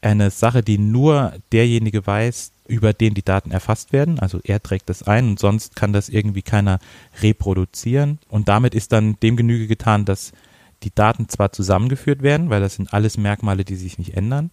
eine 0.00 0.30
Sache, 0.30 0.62
die 0.62 0.78
nur 0.78 1.34
derjenige 1.52 2.06
weiß, 2.06 2.52
über 2.66 2.92
den 2.92 3.14
die 3.14 3.24
Daten 3.24 3.50
erfasst 3.50 3.92
werden. 3.92 4.18
Also 4.18 4.40
er 4.44 4.62
trägt 4.62 4.88
das 4.88 5.02
ein 5.02 5.30
und 5.30 5.38
sonst 5.38 5.76
kann 5.76 5.92
das 5.92 6.08
irgendwie 6.08 6.42
keiner 6.42 6.78
reproduzieren. 7.20 8.18
Und 8.28 8.48
damit 8.48 8.74
ist 8.74 8.92
dann 8.92 9.18
dem 9.20 9.36
Genüge 9.36 9.66
getan, 9.66 10.04
dass 10.04 10.32
die 10.82 10.94
Daten 10.94 11.28
zwar 11.28 11.52
zusammengeführt 11.52 12.22
werden, 12.22 12.50
weil 12.50 12.60
das 12.60 12.76
sind 12.76 12.92
alles 12.94 13.18
Merkmale, 13.18 13.64
die 13.64 13.76
sich 13.76 13.98
nicht 13.98 14.16
ändern, 14.16 14.50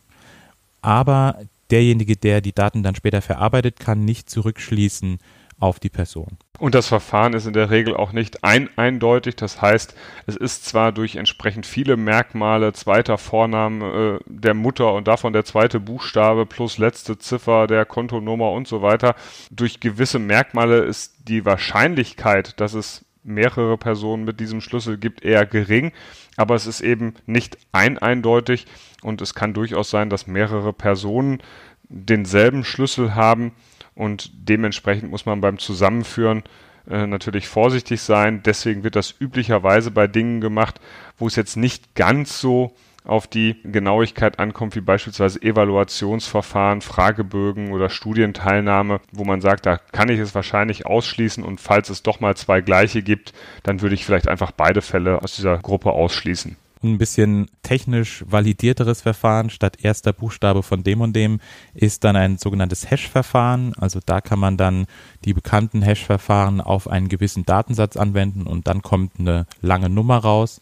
aber 0.82 1.40
derjenige, 1.70 2.16
der 2.16 2.42
die 2.42 2.54
Daten 2.54 2.84
dann 2.84 2.96
später 2.96 3.22
verarbeitet, 3.22 3.80
kann 3.80 4.06
nicht 4.06 4.30
zurückschließen 4.30 5.20
auf 5.60 5.80
die 5.80 5.90
Person. 5.90 6.38
Und 6.60 6.76
das 6.76 6.88
Verfahren 6.88 7.34
ist 7.34 7.46
in 7.46 7.54
der 7.54 7.70
Regel 7.70 7.96
auch 7.96 8.12
nicht 8.12 8.44
ein 8.44 8.70
eindeutig. 8.78 9.36
Das 9.36 9.62
heißt, 9.62 9.96
es 10.26 10.36
ist 10.36 10.66
zwar 10.66 10.92
durch 10.92 11.16
entsprechend 11.16 11.66
viele 11.66 11.98
Merkmale, 11.98 12.74
zweiter 12.74 13.18
Vorname 13.18 14.20
äh, 14.20 14.24
der 14.28 14.54
Mutter 14.54 14.94
und 14.94 15.08
davon 15.08 15.34
der 15.34 15.46
zweite 15.46 15.80
Buchstabe 15.80 16.46
plus 16.46 16.78
letzte 16.78 17.18
Ziffer 17.18 17.68
der 17.68 17.86
Kontonummer 17.86 18.52
und 18.52 18.68
so 18.68 18.82
weiter, 18.82 19.16
durch 19.52 19.80
gewisse 19.80 20.20
Merkmale 20.20 20.80
ist 20.80 21.16
die 21.28 21.46
Wahrscheinlichkeit, 21.46 22.60
dass 22.60 22.74
es 22.74 23.06
mehrere 23.24 23.78
Personen 23.78 24.24
mit 24.24 24.40
diesem 24.40 24.62
Schlüssel 24.62 24.98
gibt, 24.98 25.24
eher 25.24 25.46
gering. 25.46 25.92
Aber 26.38 26.56
es 26.56 26.66
ist 26.66 26.82
eben 26.82 27.16
nicht 27.26 27.58
ein 27.72 27.98
eindeutig 27.98 28.66
und 29.02 29.22
es 29.22 29.34
kann 29.34 29.54
durchaus 29.54 29.90
sein, 29.90 30.10
dass 30.10 30.28
mehrere 30.28 30.72
Personen 30.72 31.42
denselben 31.90 32.64
Schlüssel 32.64 33.16
haben 33.16 33.54
und 33.98 34.32
dementsprechend 34.34 35.10
muss 35.10 35.26
man 35.26 35.42
beim 35.42 35.58
Zusammenführen 35.58 36.44
äh, 36.90 37.08
natürlich 37.08 37.48
vorsichtig 37.48 38.02
sein. 38.02 38.44
Deswegen 38.46 38.84
wird 38.84 38.96
das 38.96 39.14
üblicherweise 39.20 39.92
bei 39.92 40.08
Dingen 40.08 40.40
gemacht, 40.40 40.80
wo 41.18 41.28
es 41.28 41.36
jetzt 41.36 41.58
nicht 41.58 41.96
ganz 41.96 42.40
so 42.40 42.76
auf 43.04 43.26
die 43.26 43.56
Genauigkeit 43.64 44.38
ankommt, 44.38 44.76
wie 44.76 44.82
beispielsweise 44.82 45.42
Evaluationsverfahren, 45.42 46.82
Fragebögen 46.82 47.72
oder 47.72 47.90
Studienteilnahme, 47.90 49.00
wo 49.12 49.24
man 49.24 49.42
sagt, 49.42 49.66
da 49.66 49.78
kann 49.78 50.10
ich 50.10 50.20
es 50.20 50.36
wahrscheinlich 50.36 50.86
ausschließen 50.86 51.44
und 51.44 51.62
falls 51.62 51.90
es 51.90 52.04
doch 52.04 52.20
mal 52.20 52.36
zwei 52.36 52.62
gleiche 52.62 53.02
gibt, 53.02 53.34
dann 53.64 53.82
würde 53.82 53.96
ich 53.96 54.06
vielleicht 54.06 54.28
einfach 54.28 54.52
beide 54.52 54.82
Fälle 54.82 55.22
aus 55.22 55.36
dieser 55.36 55.58
Gruppe 55.58 55.92
ausschließen 55.92 56.58
ein 56.84 56.98
bisschen 56.98 57.48
technisch 57.64 58.24
validierteres 58.28 59.02
Verfahren 59.02 59.50
statt 59.50 59.78
erster 59.82 60.14
Buchstabe 60.14 60.64
von 60.64 60.84
dem 60.84 61.02
und 61.02 61.16
dem 61.16 61.40
ist 61.74 62.04
dann 62.04 62.16
ein 62.16 62.38
sogenanntes 62.38 62.90
Hash-Verfahren. 62.90 63.74
Also 63.78 64.00
da 64.06 64.22
kann 64.22 64.40
man 64.40 64.58
dann 64.58 64.86
die 65.26 65.34
bekannten 65.34 65.82
Hash-Verfahren 65.82 66.62
auf 66.62 66.88
einen 66.88 67.10
gewissen 67.10 67.46
Datensatz 67.46 67.98
anwenden 67.98 68.44
und 68.44 68.68
dann 68.68 68.82
kommt 68.82 69.20
eine 69.20 69.46
lange 69.62 69.90
Nummer 69.90 70.18
raus. 70.18 70.62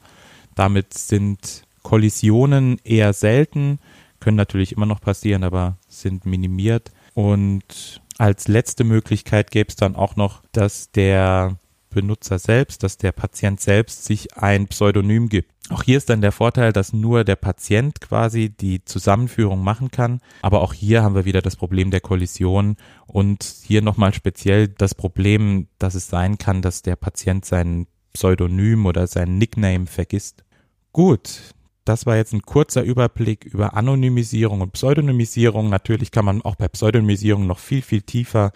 Damit 0.55 0.93
sind 0.93 1.63
Kollisionen 1.83 2.79
eher 2.83 3.13
selten, 3.13 3.79
können 4.19 4.37
natürlich 4.37 4.71
immer 4.71 4.85
noch 4.85 5.01
passieren, 5.01 5.43
aber 5.43 5.77
sind 5.87 6.25
minimiert. 6.25 6.91
Und 7.13 8.01
als 8.17 8.47
letzte 8.47 8.83
Möglichkeit 8.83 9.51
gäbe 9.51 9.69
es 9.69 9.75
dann 9.75 9.95
auch 9.95 10.15
noch, 10.15 10.41
dass 10.51 10.91
der 10.91 11.57
Benutzer 11.95 12.37
selbst, 12.37 12.83
dass 12.83 12.97
der 12.97 13.11
Patient 13.11 13.59
selbst 13.59 14.05
sich 14.05 14.37
ein 14.37 14.67
Pseudonym 14.67 15.29
gibt. 15.29 15.49
Auch 15.69 15.81
hier 15.81 15.97
ist 15.97 16.11
dann 16.11 16.21
der 16.21 16.31
Vorteil, 16.31 16.73
dass 16.73 16.93
nur 16.93 17.23
der 17.23 17.37
Patient 17.37 17.99
quasi 17.99 18.49
die 18.49 18.85
Zusammenführung 18.85 19.63
machen 19.63 19.89
kann. 19.89 20.19
Aber 20.43 20.61
auch 20.61 20.73
hier 20.73 21.01
haben 21.01 21.15
wir 21.15 21.25
wieder 21.25 21.41
das 21.41 21.55
Problem 21.55 21.89
der 21.89 22.01
Kollision 22.01 22.75
und 23.07 23.43
hier 23.63 23.81
nochmal 23.81 24.13
speziell 24.13 24.67
das 24.67 24.93
Problem, 24.93 25.67
dass 25.79 25.95
es 25.95 26.07
sein 26.07 26.37
kann, 26.37 26.61
dass 26.61 26.83
der 26.83 26.97
Patient 26.97 27.45
sein 27.45 27.87
Pseudonym 28.13 28.85
oder 28.85 29.07
sein 29.07 29.39
Nickname 29.39 29.87
vergisst. 29.87 30.43
Gut, 30.91 31.55
das 31.85 32.05
war 32.05 32.17
jetzt 32.17 32.33
ein 32.33 32.41
kurzer 32.41 32.83
Überblick 32.83 33.45
über 33.45 33.75
Anonymisierung 33.75 34.61
und 34.61 34.73
Pseudonymisierung. 34.73 35.69
Natürlich 35.69 36.11
kann 36.11 36.25
man 36.25 36.41
auch 36.41 36.55
bei 36.55 36.67
Pseudonymisierung 36.67 37.47
noch 37.47 37.59
viel, 37.59 37.81
viel 37.81 38.01
tiefer 38.01 38.51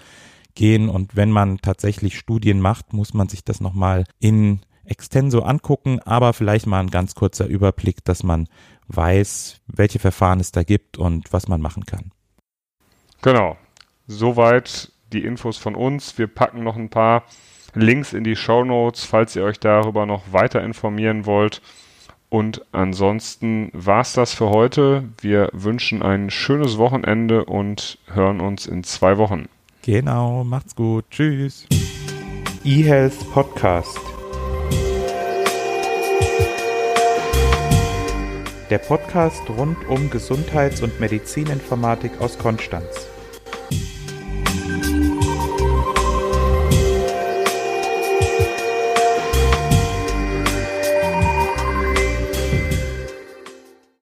gehen. 0.59 0.89
Und 0.89 1.15
wenn 1.15 1.31
man 1.31 1.59
tatsächlich 1.59 2.19
Studien 2.19 2.59
macht, 2.59 2.93
muss 2.93 3.13
man 3.13 3.29
sich 3.29 3.45
das 3.45 3.61
nochmal 3.61 4.03
in 4.19 4.59
extenso 4.83 5.41
angucken, 5.41 5.99
aber 6.01 6.33
vielleicht 6.33 6.67
mal 6.67 6.81
ein 6.81 6.89
ganz 6.89 7.15
kurzer 7.15 7.45
Überblick, 7.47 8.03
dass 8.03 8.23
man 8.23 8.47
weiß, 8.87 9.61
welche 9.67 9.99
Verfahren 9.99 10.39
es 10.39 10.51
da 10.51 10.63
gibt 10.63 10.97
und 10.97 11.31
was 11.31 11.47
man 11.47 11.61
machen 11.61 11.85
kann. 11.85 12.11
Genau. 13.21 13.55
Soweit 14.07 14.91
die 15.13 15.23
Infos 15.23 15.57
von 15.57 15.75
uns. 15.75 16.17
Wir 16.17 16.27
packen 16.27 16.63
noch 16.63 16.75
ein 16.75 16.89
paar 16.89 17.23
Links 17.73 18.13
in 18.13 18.23
die 18.23 18.35
Show 18.35 18.65
Notes, 18.65 19.05
falls 19.05 19.35
ihr 19.35 19.43
euch 19.43 19.59
darüber 19.59 20.05
noch 20.05 20.33
weiter 20.33 20.61
informieren 20.61 21.25
wollt. 21.25 21.61
Und 22.27 22.65
ansonsten 22.73 23.69
war's 23.73 24.13
das 24.13 24.33
für 24.33 24.49
heute. 24.49 25.07
Wir 25.21 25.49
wünschen 25.53 26.01
ein 26.01 26.29
schönes 26.29 26.77
Wochenende 26.77 27.45
und 27.45 27.99
hören 28.07 28.41
uns 28.41 28.65
in 28.65 28.83
zwei 28.83 29.17
Wochen. 29.17 29.47
Genau, 29.83 30.43
macht's 30.43 30.75
gut. 30.75 31.05
Tschüss. 31.09 31.65
eHealth 32.63 33.31
Podcast. 33.31 33.97
Der 38.69 38.77
Podcast 38.77 39.41
rund 39.49 39.77
um 39.87 40.09
Gesundheits- 40.09 40.81
und 40.81 40.99
Medizininformatik 40.99 42.19
aus 42.19 42.37
Konstanz. 42.37 43.07